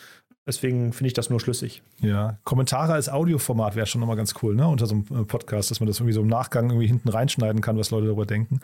[0.46, 1.82] Deswegen finde ich das nur schlüssig.
[2.00, 4.66] Ja, Kommentare als Audioformat wäre schon nochmal ganz cool, ne?
[4.66, 7.60] Unter so einem äh, Podcast, dass man das irgendwie so im Nachgang irgendwie hinten reinschneiden
[7.60, 8.60] kann, was Leute darüber denken.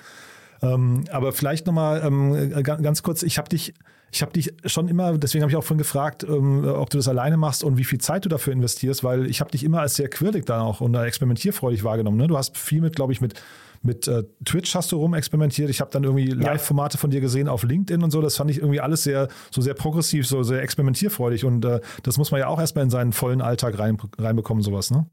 [0.62, 3.74] Ähm, aber vielleicht nochmal ähm, äh, ga- ganz kurz, ich habe dich,
[4.12, 7.08] ich habe dich schon immer, deswegen habe ich auch vorhin gefragt, ähm, ob du das
[7.08, 9.96] alleine machst und wie viel Zeit du dafür investierst, weil ich habe dich immer als
[9.96, 12.16] sehr quirlig dann auch und experimentierfreudig wahrgenommen.
[12.16, 12.26] Ne?
[12.26, 13.34] Du hast viel mit, glaube ich, mit
[13.82, 15.70] mit äh, Twitch hast du rumexperimentiert.
[15.70, 18.20] Ich habe dann irgendwie Live-Formate von dir gesehen auf LinkedIn und so.
[18.20, 21.44] Das fand ich irgendwie alles sehr, so sehr progressiv, so sehr experimentierfreudig.
[21.44, 24.90] Und äh, das muss man ja auch erstmal in seinen vollen Alltag rein, reinbekommen, sowas,
[24.90, 25.06] ne?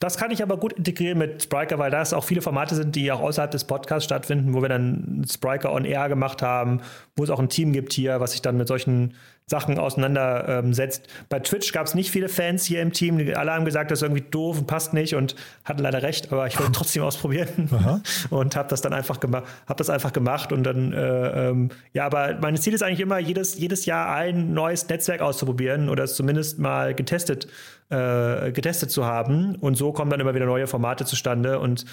[0.00, 3.10] Das kann ich aber gut integrieren mit Spriker, weil das auch viele Formate sind, die
[3.12, 6.80] auch außerhalb des Podcasts stattfinden, wo wir dann Spriker on Air gemacht haben,
[7.16, 9.14] wo es auch ein Team gibt hier, was sich dann mit solchen
[9.46, 11.06] Sachen auseinandersetzt.
[11.28, 13.18] Bei Twitch gab es nicht viele Fans hier im Team.
[13.34, 16.46] Alle haben gesagt, das ist irgendwie doof und passt nicht und hatten leider recht, aber
[16.46, 17.68] ich wollte trotzdem ausprobieren
[18.30, 22.06] und habe das dann einfach gemacht, habe das einfach gemacht und dann äh, ähm, ja,
[22.06, 26.14] aber mein Ziel ist eigentlich immer jedes jedes Jahr ein neues Netzwerk auszuprobieren oder es
[26.14, 27.46] zumindest mal getestet
[27.90, 31.84] äh, getestet zu haben und so kommen dann immer wieder neue Formate zustande und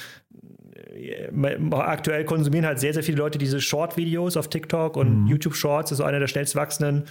[0.96, 1.28] äh,
[1.72, 5.98] aktuell konsumieren halt sehr, sehr viele Leute diese Short-Videos auf TikTok und YouTube Shorts ist
[5.98, 7.04] so einer der schnellst wachsenden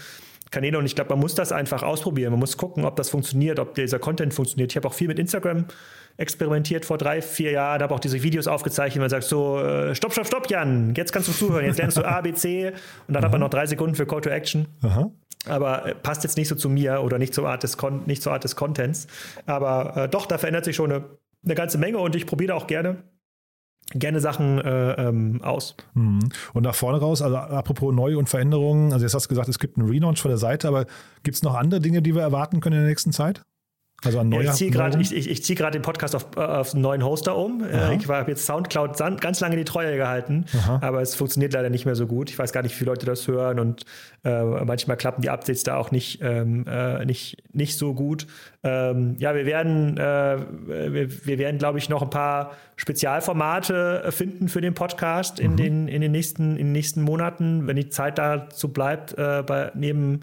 [0.51, 2.32] Kanäle und ich glaube, man muss das einfach ausprobieren.
[2.32, 4.72] Man muss gucken, ob das funktioniert, ob dieser Content funktioniert.
[4.72, 5.66] Ich habe auch viel mit Instagram
[6.16, 9.01] experimentiert vor drei, vier Jahren, habe auch diese Videos aufgezeichnet.
[9.01, 12.05] Man sagt so, äh, stopp, stopp, stopp, Jan, jetzt kannst du zuhören, jetzt lernst du
[12.05, 12.72] A, B, C
[13.07, 14.66] und dann hat man noch drei Sekunden für Call to Action.
[14.82, 15.11] Aha.
[15.46, 18.22] Aber äh, passt jetzt nicht so zu mir oder nicht zur Art des, Con nicht
[18.22, 19.07] zur Art des Contents.
[19.46, 21.05] Aber äh, doch, da verändert sich schon eine,
[21.44, 22.98] eine ganze Menge und ich probiere auch gerne
[23.91, 25.76] gerne Sachen äh, ähm, aus.
[25.95, 26.20] Mhm.
[26.53, 29.59] Und nach vorne raus, also apropos Neu- und Veränderungen, also jetzt hast du gesagt, es
[29.59, 30.86] gibt einen Relaunch von der Seite, aber
[31.22, 33.43] gibt es noch andere Dinge, die wir erwarten können in der nächsten Zeit?
[34.05, 34.44] Also ein neuer.
[34.44, 37.36] Ich ziehe gerade ich, ich, ich zieh den Podcast auf, äh, auf einen neuen Hoster
[37.36, 37.62] um.
[37.62, 40.46] Äh, Ich habe jetzt Soundcloud ganz lange die Treue gehalten,
[40.80, 42.30] aber es funktioniert leider nicht mehr so gut.
[42.30, 43.84] Ich weiß gar nicht, wie viele Leute das hören und
[44.24, 48.26] äh, manchmal klappen die Updates da auch nicht, ähm, äh, nicht, nicht so gut.
[48.62, 54.12] Ähm, ja, wir werden, äh, wir, wir werden, glaube ich, noch ein paar Spezialformate äh,
[54.12, 57.90] finden für den Podcast in, den, in, den, nächsten, in den nächsten Monaten, wenn die
[57.90, 60.20] Zeit dazu bleibt, äh, bei, neben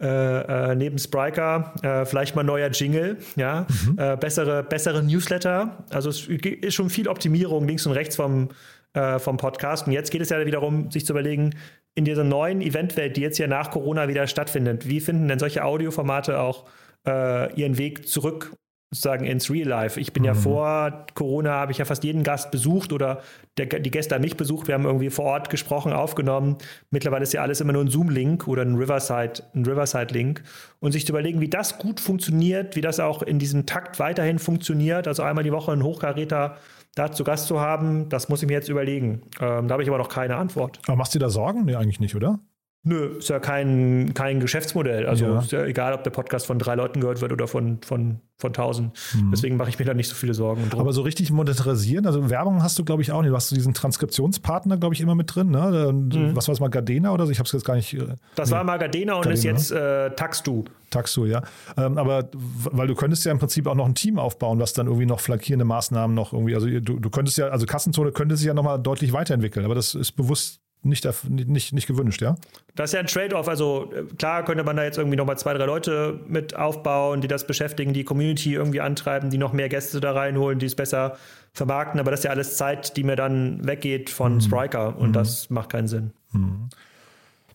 [0.00, 5.84] äh, äh, neben Spriker äh, vielleicht mal neuer Jingle, ja, äh, bessere, bessere Newsletter.
[5.90, 8.50] Also es ist schon viel Optimierung links und rechts vom,
[8.92, 9.86] äh, vom Podcast.
[9.86, 11.54] Und jetzt geht es ja wieder darum, sich zu überlegen,
[11.94, 15.64] in dieser neuen Eventwelt, die jetzt ja nach Corona wieder stattfindet, wie finden denn solche
[15.64, 16.66] Audioformate auch
[17.04, 18.52] äh, ihren Weg zurück
[18.90, 20.00] sozusagen ins Real Life.
[20.00, 23.20] Ich bin ja vor Corona, habe ich ja fast jeden Gast besucht oder
[23.58, 24.66] der, die Gäste haben mich besucht.
[24.66, 26.56] Wir haben irgendwie vor Ort gesprochen, aufgenommen.
[26.90, 30.42] Mittlerweile ist ja alles immer nur ein Zoom-Link oder ein Riverside, ein Riverside-Link.
[30.80, 34.38] Und sich zu überlegen, wie das gut funktioniert, wie das auch in diesem Takt weiterhin
[34.38, 35.06] funktioniert.
[35.06, 36.56] Also einmal die Woche einen Hochkaräter
[36.94, 39.22] da zu Gast zu haben, das muss ich mir jetzt überlegen.
[39.40, 40.80] Ähm, da habe ich aber noch keine Antwort.
[40.86, 41.64] Aber machst du dir da Sorgen?
[41.64, 42.40] Nee, eigentlich nicht, oder?
[42.88, 45.04] Nö, ist ja kein, kein Geschäftsmodell.
[45.06, 45.38] Also Ja.
[45.40, 48.52] ist ja egal, ob der Podcast von drei Leuten gehört wird oder von, von, von
[48.54, 48.96] tausend.
[49.30, 50.80] Deswegen mache ich mir da nicht so viele Sorgen drum.
[50.80, 53.30] Aber so richtig monetarisieren, also Werbung hast du, glaube ich, auch nicht.
[53.30, 55.50] Du hast diesen Transkriptionspartner, glaube ich, immer mit drin.
[55.50, 55.92] Ne?
[55.92, 56.34] Mhm.
[56.34, 57.32] Was war es mal, Gardena oder so?
[57.32, 57.92] Ich habe es jetzt gar nicht.
[57.92, 60.64] äh, das war mal Gardena und ist Gardena, jetzt äh, Taxdu.
[60.88, 61.42] Taxo, ja.
[61.76, 62.30] Ähm, aber
[62.72, 65.20] weil du könntest ja im Prinzip auch noch ein Team aufbauen, was dann irgendwie noch
[65.20, 68.78] flankierende Maßnahmen noch irgendwie, also du, du könntest ja, also Kassenzone könnte sich ja nochmal
[68.80, 72.36] deutlich weiterentwickeln, aber das ist bewusst nicht, nicht, nicht, gewünscht, ja?
[72.74, 73.48] Das ist ja ein Trade-off.
[73.48, 77.28] Also äh, klar könnte man da jetzt irgendwie nochmal zwei, drei Leute mit aufbauen, die
[77.28, 81.16] das beschäftigen, die Community irgendwie antreiben, die noch mehr Gäste da reinholen, die es besser
[81.52, 82.00] vermarkten.
[82.00, 85.70] Aber das ist ja alles Zeit, die mir dann weggeht von Spriker und das macht
[85.70, 86.12] keinen Sinn.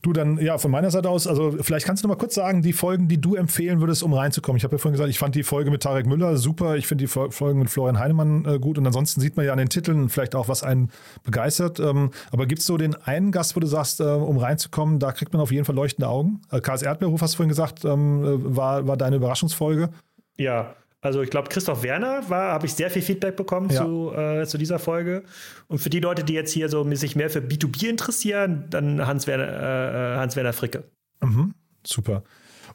[0.03, 2.61] Du dann, ja, von meiner Seite aus, also vielleicht kannst du noch mal kurz sagen,
[2.61, 4.57] die Folgen, die du empfehlen würdest, um reinzukommen.
[4.57, 7.05] Ich habe ja vorhin gesagt, ich fand die Folge mit Tarek Müller super, ich finde
[7.05, 9.69] die Fol- Folgen mit Florian Heinemann äh, gut und ansonsten sieht man ja an den
[9.69, 10.91] Titeln vielleicht auch, was einen
[11.23, 11.79] begeistert.
[11.79, 15.13] Ähm, aber gibt es so den einen Gast, wo du sagst, äh, um reinzukommen, da
[15.13, 16.41] kriegt man auf jeden Fall leuchtende Augen?
[16.51, 19.89] Äh, Karls Erdbeerhof, hast du vorhin gesagt, ähm, äh, war, war deine Überraschungsfolge.
[20.37, 23.85] Ja, also ich glaube, Christoph Werner war, habe ich sehr viel Feedback bekommen Ja.
[23.85, 25.23] zu, äh, zu dieser Folge.
[25.67, 30.15] Und für die Leute, die jetzt hier so sich mehr für B2B interessieren, dann Hans-Werner
[30.15, 30.85] äh, Hans -Werner Fricke.
[31.85, 32.23] Super.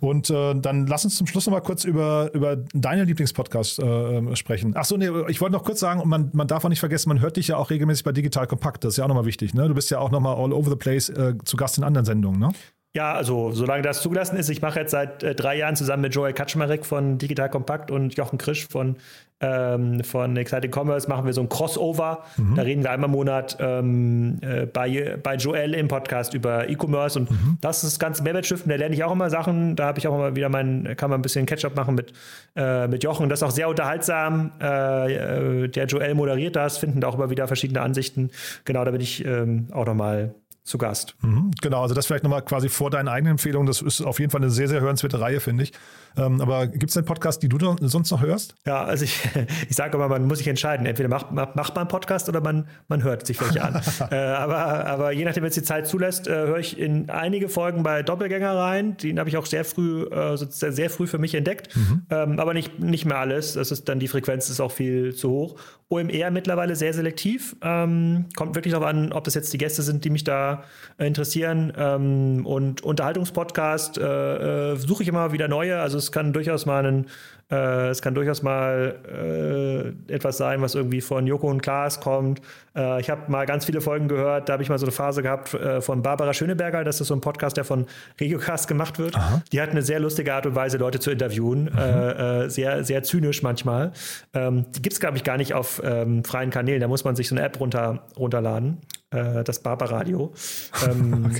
[0.00, 4.36] Und äh, dann lass uns zum Schluss noch mal kurz über, über deine Lieblingspodcast äh,
[4.36, 4.74] sprechen.
[4.76, 7.20] Ach so, nee, ich wollte noch kurz sagen, man, man darf auch nicht vergessen, man
[7.20, 8.84] hört dich ja auch regelmäßig bei Digital Kompakt.
[8.84, 9.54] Das ist ja auch nochmal wichtig.
[9.54, 9.66] Ne?
[9.66, 12.38] Du bist ja auch nochmal all over the place äh, zu Gast in anderen Sendungen.
[12.38, 12.52] Ne?
[12.98, 14.48] Ja, also solange das zugelassen ist.
[14.48, 18.16] Ich mache jetzt seit äh, drei Jahren zusammen mit Joel Kaczmarek von Digital Kompakt und
[18.16, 18.96] Jochen Krisch von,
[19.40, 22.24] ähm, von Exciting Commerce machen wir so ein Crossover.
[22.56, 27.20] Da reden wir einmal im Monat ähm, äh, bei, bei Joel im Podcast über E-Commerce
[27.20, 27.28] und
[27.60, 28.68] das ist das ganze Mehrwertstiften.
[28.68, 29.76] Da lerne ich auch immer Sachen.
[29.76, 32.12] Da habe ich auch immer wieder mein, kann man ein bisschen Catch-up machen mit,
[32.56, 33.28] äh, mit Jochen.
[33.28, 34.50] Das ist auch sehr unterhaltsam.
[34.60, 38.30] Äh, äh, der Joel moderiert das, finden da auch immer wieder verschiedene Ansichten.
[38.64, 40.34] Genau, da bin ich ähm, auch nochmal
[40.68, 41.16] zu Gast.
[41.22, 43.66] Mhm, Genau, also das vielleicht nochmal quasi vor deinen eigenen Empfehlungen.
[43.66, 45.72] Das ist auf jeden Fall eine sehr, sehr hörenswerte Reihe, finde ich.
[46.16, 48.54] Ähm, aber gibt es denn Podcasts, die du sonst noch hörst?
[48.66, 49.18] Ja, also ich,
[49.68, 50.86] ich sage immer, man muss sich entscheiden.
[50.86, 53.80] Entweder macht, macht man einen Podcast oder man, man hört sich welche an.
[54.10, 57.48] äh, aber, aber je nachdem, wenn es die Zeit zulässt, äh, höre ich in einige
[57.48, 58.96] Folgen bei Doppelgänger rein.
[58.98, 61.74] Den habe ich auch sehr früh, äh, sozusagen sehr früh für mich entdeckt.
[62.10, 63.54] Ähm, aber nicht, nicht mehr alles.
[63.54, 65.56] Das ist dann die Frequenz ist auch viel zu hoch.
[65.88, 67.56] OMR mittlerweile sehr selektiv.
[67.62, 70.57] Ähm, kommt wirklich darauf an, ob das jetzt die Gäste sind, die mich da
[70.98, 71.72] äh, interessieren.
[71.76, 75.80] Ähm, und Unterhaltungspodcast äh, äh, suche ich immer wieder neue.
[75.80, 77.06] Also es kann durchaus mal einen,
[77.50, 82.40] äh, es kann durchaus mal äh, etwas sein, was irgendwie von Joko und Klaas kommt.
[82.76, 84.48] Äh, ich habe mal ganz viele Folgen gehört.
[84.48, 86.84] Da habe ich mal so eine Phase gehabt von Barbara Schöneberger.
[86.84, 87.86] Das ist so ein Podcast, der von
[88.20, 89.16] Regiocast gemacht wird.
[89.52, 91.68] Die hat eine sehr lustige Art und Weise, Leute zu interviewen.
[91.68, 93.92] Äh, sehr, sehr zynisch manchmal.
[94.34, 96.80] Ähm, die gibt es, glaube ich, gar nicht auf ähm, freien Kanälen.
[96.80, 98.78] Da muss man sich so eine App runter, runterladen.
[99.10, 100.32] Äh, das Barbaradio.
[100.86, 101.32] Ähm,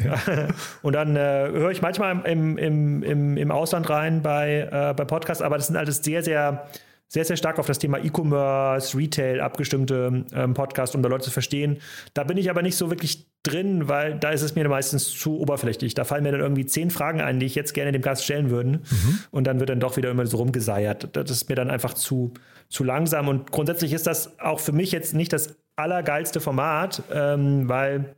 [0.82, 5.04] und dann äh, höre ich manchmal im, im, im, im Ausland rein bei, äh, bei
[5.04, 6.66] Podcasts, aber das sind alles sehr, sehr,
[7.06, 11.30] sehr, sehr stark auf das Thema E-Commerce, Retail abgestimmte ähm, Podcasts, um da Leute zu
[11.30, 11.78] verstehen.
[12.14, 15.38] Da bin ich aber nicht so wirklich drin, weil da ist es mir meistens zu
[15.38, 15.94] oberflächlich.
[15.94, 18.50] Da fallen mir dann irgendwie zehn Fragen ein, die ich jetzt gerne dem Gast stellen
[18.50, 18.82] würden.
[19.30, 21.16] Und dann wird dann doch wieder immer so rumgeseiert.
[21.16, 22.34] Das ist mir dann einfach zu,
[22.68, 23.28] zu langsam.
[23.28, 28.16] Und grundsätzlich ist das auch für mich jetzt nicht das allergeilste Format, ähm, weil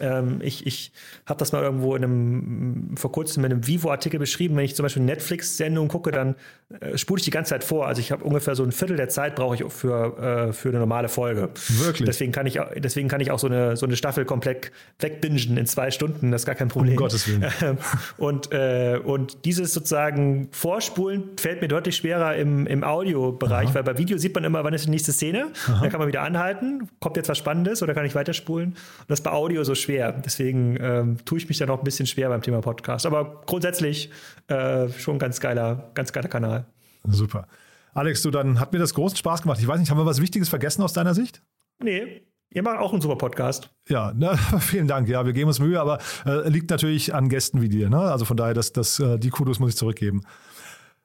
[0.00, 0.90] Ähm, ich ich
[1.26, 4.56] habe das mal irgendwo in einem, vor kurzem in einem Vivo-Artikel beschrieben.
[4.56, 6.34] Wenn ich zum Beispiel Netflix-Sendungen gucke, dann
[6.80, 7.86] äh, spule ich die ganze Zeit vor.
[7.86, 10.78] Also ich habe ungefähr so ein Viertel der Zeit brauche ich für, äh, für eine
[10.78, 11.50] normale Folge.
[11.68, 12.06] Wirklich?
[12.06, 15.58] Deswegen kann ich, auch- deswegen kann ich auch so eine, so eine Staffel komplett wegbingen
[15.58, 16.30] in zwei Stunden.
[16.32, 16.92] Das ist gar kein Problem.
[16.92, 17.44] Um Gottes Willen.
[17.62, 17.76] Ähm,
[18.16, 23.98] und, äh, und dieses sozusagen Vorspulen fällt mir deutlich schwerer im, im Audiobereich, weil bei
[23.98, 25.48] Video sieht man immer, wann ist die nächste Szene.
[25.66, 28.70] Dann kann man wieder anhalten, kommt jetzt was Spannendes oder kann ich weiterspulen.
[28.70, 28.76] Und
[29.08, 30.12] das ist bei Audio so schwer.
[30.12, 33.06] Deswegen ähm, tue ich mich da noch ein bisschen schwer beim Thema Podcast.
[33.06, 34.10] Aber grundsätzlich
[34.48, 36.66] äh, schon ein ganz geiler, ganz geiler Kanal.
[37.04, 37.46] Super.
[37.94, 39.58] Alex, du, dann hat mir das großen Spaß gemacht.
[39.60, 41.42] Ich weiß nicht, haben wir was Wichtiges vergessen aus deiner Sicht?
[41.82, 43.70] Nee, ihr macht auch einen super Podcast.
[43.88, 45.08] Ja, ne, vielen Dank.
[45.08, 47.90] Ja, wir geben uns Mühe, aber äh, liegt natürlich an Gästen wie dir.
[47.90, 47.98] Ne?
[47.98, 50.22] Also von daher, das, das, äh, die Kudos muss ich zurückgeben.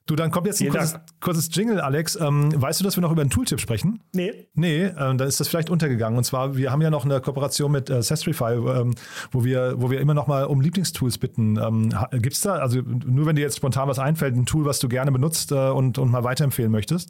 [0.07, 2.15] Du, dann kommt jetzt ein kurzes, kurzes Jingle, Alex.
[2.15, 4.01] Ähm, weißt du, dass wir noch über einen Tooltip sprechen?
[4.13, 4.47] Nee.
[4.53, 6.17] Nee, ähm, dann ist das vielleicht untergegangen.
[6.17, 8.95] Und zwar, wir haben ja noch eine Kooperation mit äh, Sestrify, ähm,
[9.31, 11.57] wo, wir, wo wir immer noch mal um Lieblingstools bitten.
[11.57, 14.79] Ähm, Gibt es da, also nur wenn dir jetzt spontan was einfällt, ein Tool, was
[14.79, 17.09] du gerne benutzt äh, und, und mal weiterempfehlen möchtest?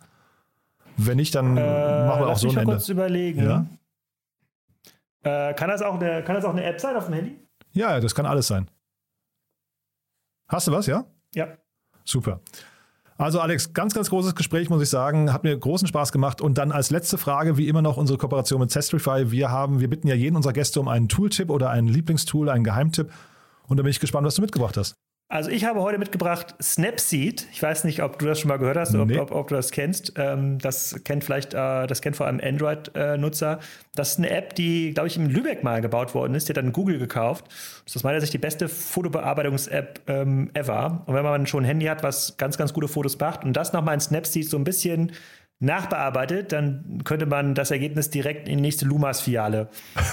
[0.98, 2.74] Wenn nicht, dann machen wir auch Äh, so mich ein Ende.
[2.74, 3.44] kurz überlegen.
[3.44, 3.68] Ja?
[5.22, 7.38] Äh, kann, das auch eine, kann das auch eine App sein auf dem Handy?
[7.74, 8.68] Ja, das kann alles sein.
[10.48, 11.06] Hast du was, ja?
[11.36, 11.50] Ja.
[12.04, 12.40] Super.
[13.18, 15.34] Also Alex, ganz, ganz großes Gespräch, muss ich sagen.
[15.34, 16.40] Hat mir großen Spaß gemacht.
[16.40, 19.32] Und dann als letzte Frage, wie immer noch unsere Kooperation mit Zestrify.
[19.32, 22.64] Wir haben, wir bitten ja jeden unserer Gäste um einen Tooltip oder einen Lieblingstool, einen
[22.64, 23.12] Geheimtipp.
[23.68, 24.94] Und da bin ich gespannt, was du mitgebracht hast.
[25.30, 27.48] Also ich habe heute mitgebracht Snapseed.
[27.52, 29.18] Ich weiß nicht, ob du das schon mal gehört hast, Nee.
[29.20, 30.14] ob, ob, ob du das kennst.
[30.16, 33.60] Ähm, das kennt vielleicht, äh, das kennt vor allem Android-Nutzer.
[33.94, 36.48] das ist eine App, die, glaube ich, in Lübeck mal gebaut worden ist.
[36.48, 37.46] Die hat dann Google gekauft.
[37.50, 41.04] Das ist aus meiner Sicht die beste Fotobearbeitungs-App ähm, ever.
[41.08, 43.74] Und wenn man schon ein Handy hat, was ganz, ganz gute Fotos macht und das
[43.74, 45.12] nochmal in Snapseed so ein bisschen
[45.60, 49.70] nachbearbeitet, dann könnte man das Ergebnis direkt in die nächste Lumas-Filiale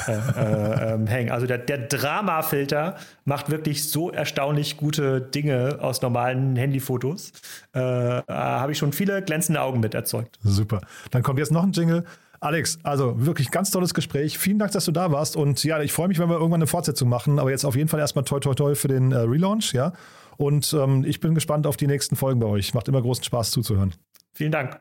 [0.09, 1.31] äh, äh, ähm, hängen.
[1.31, 7.33] Also der, der Drama-Filter macht wirklich so erstaunlich gute Dinge aus normalen Handyfotos.
[7.75, 10.39] Äh, äh, Habe ich schon viele glänzende Augen mit erzeugt.
[10.43, 10.81] Super.
[11.11, 12.05] Dann kommt jetzt noch ein Jingle.
[12.41, 14.39] Alex, also wirklich ganz tolles Gespräch.
[14.39, 15.37] Vielen Dank, dass du da warst.
[15.37, 17.39] Und ja, ich freue mich, wenn wir irgendwann eine Fortsetzung machen.
[17.39, 19.93] Aber jetzt auf jeden Fall erstmal toi toi toi für den äh, Relaunch, ja.
[20.37, 22.75] Und ähm, ich bin gespannt auf die nächsten Folgen bei euch.
[22.75, 23.95] Macht immer großen Spaß zuzuhören.
[24.33, 24.81] Vielen Dank.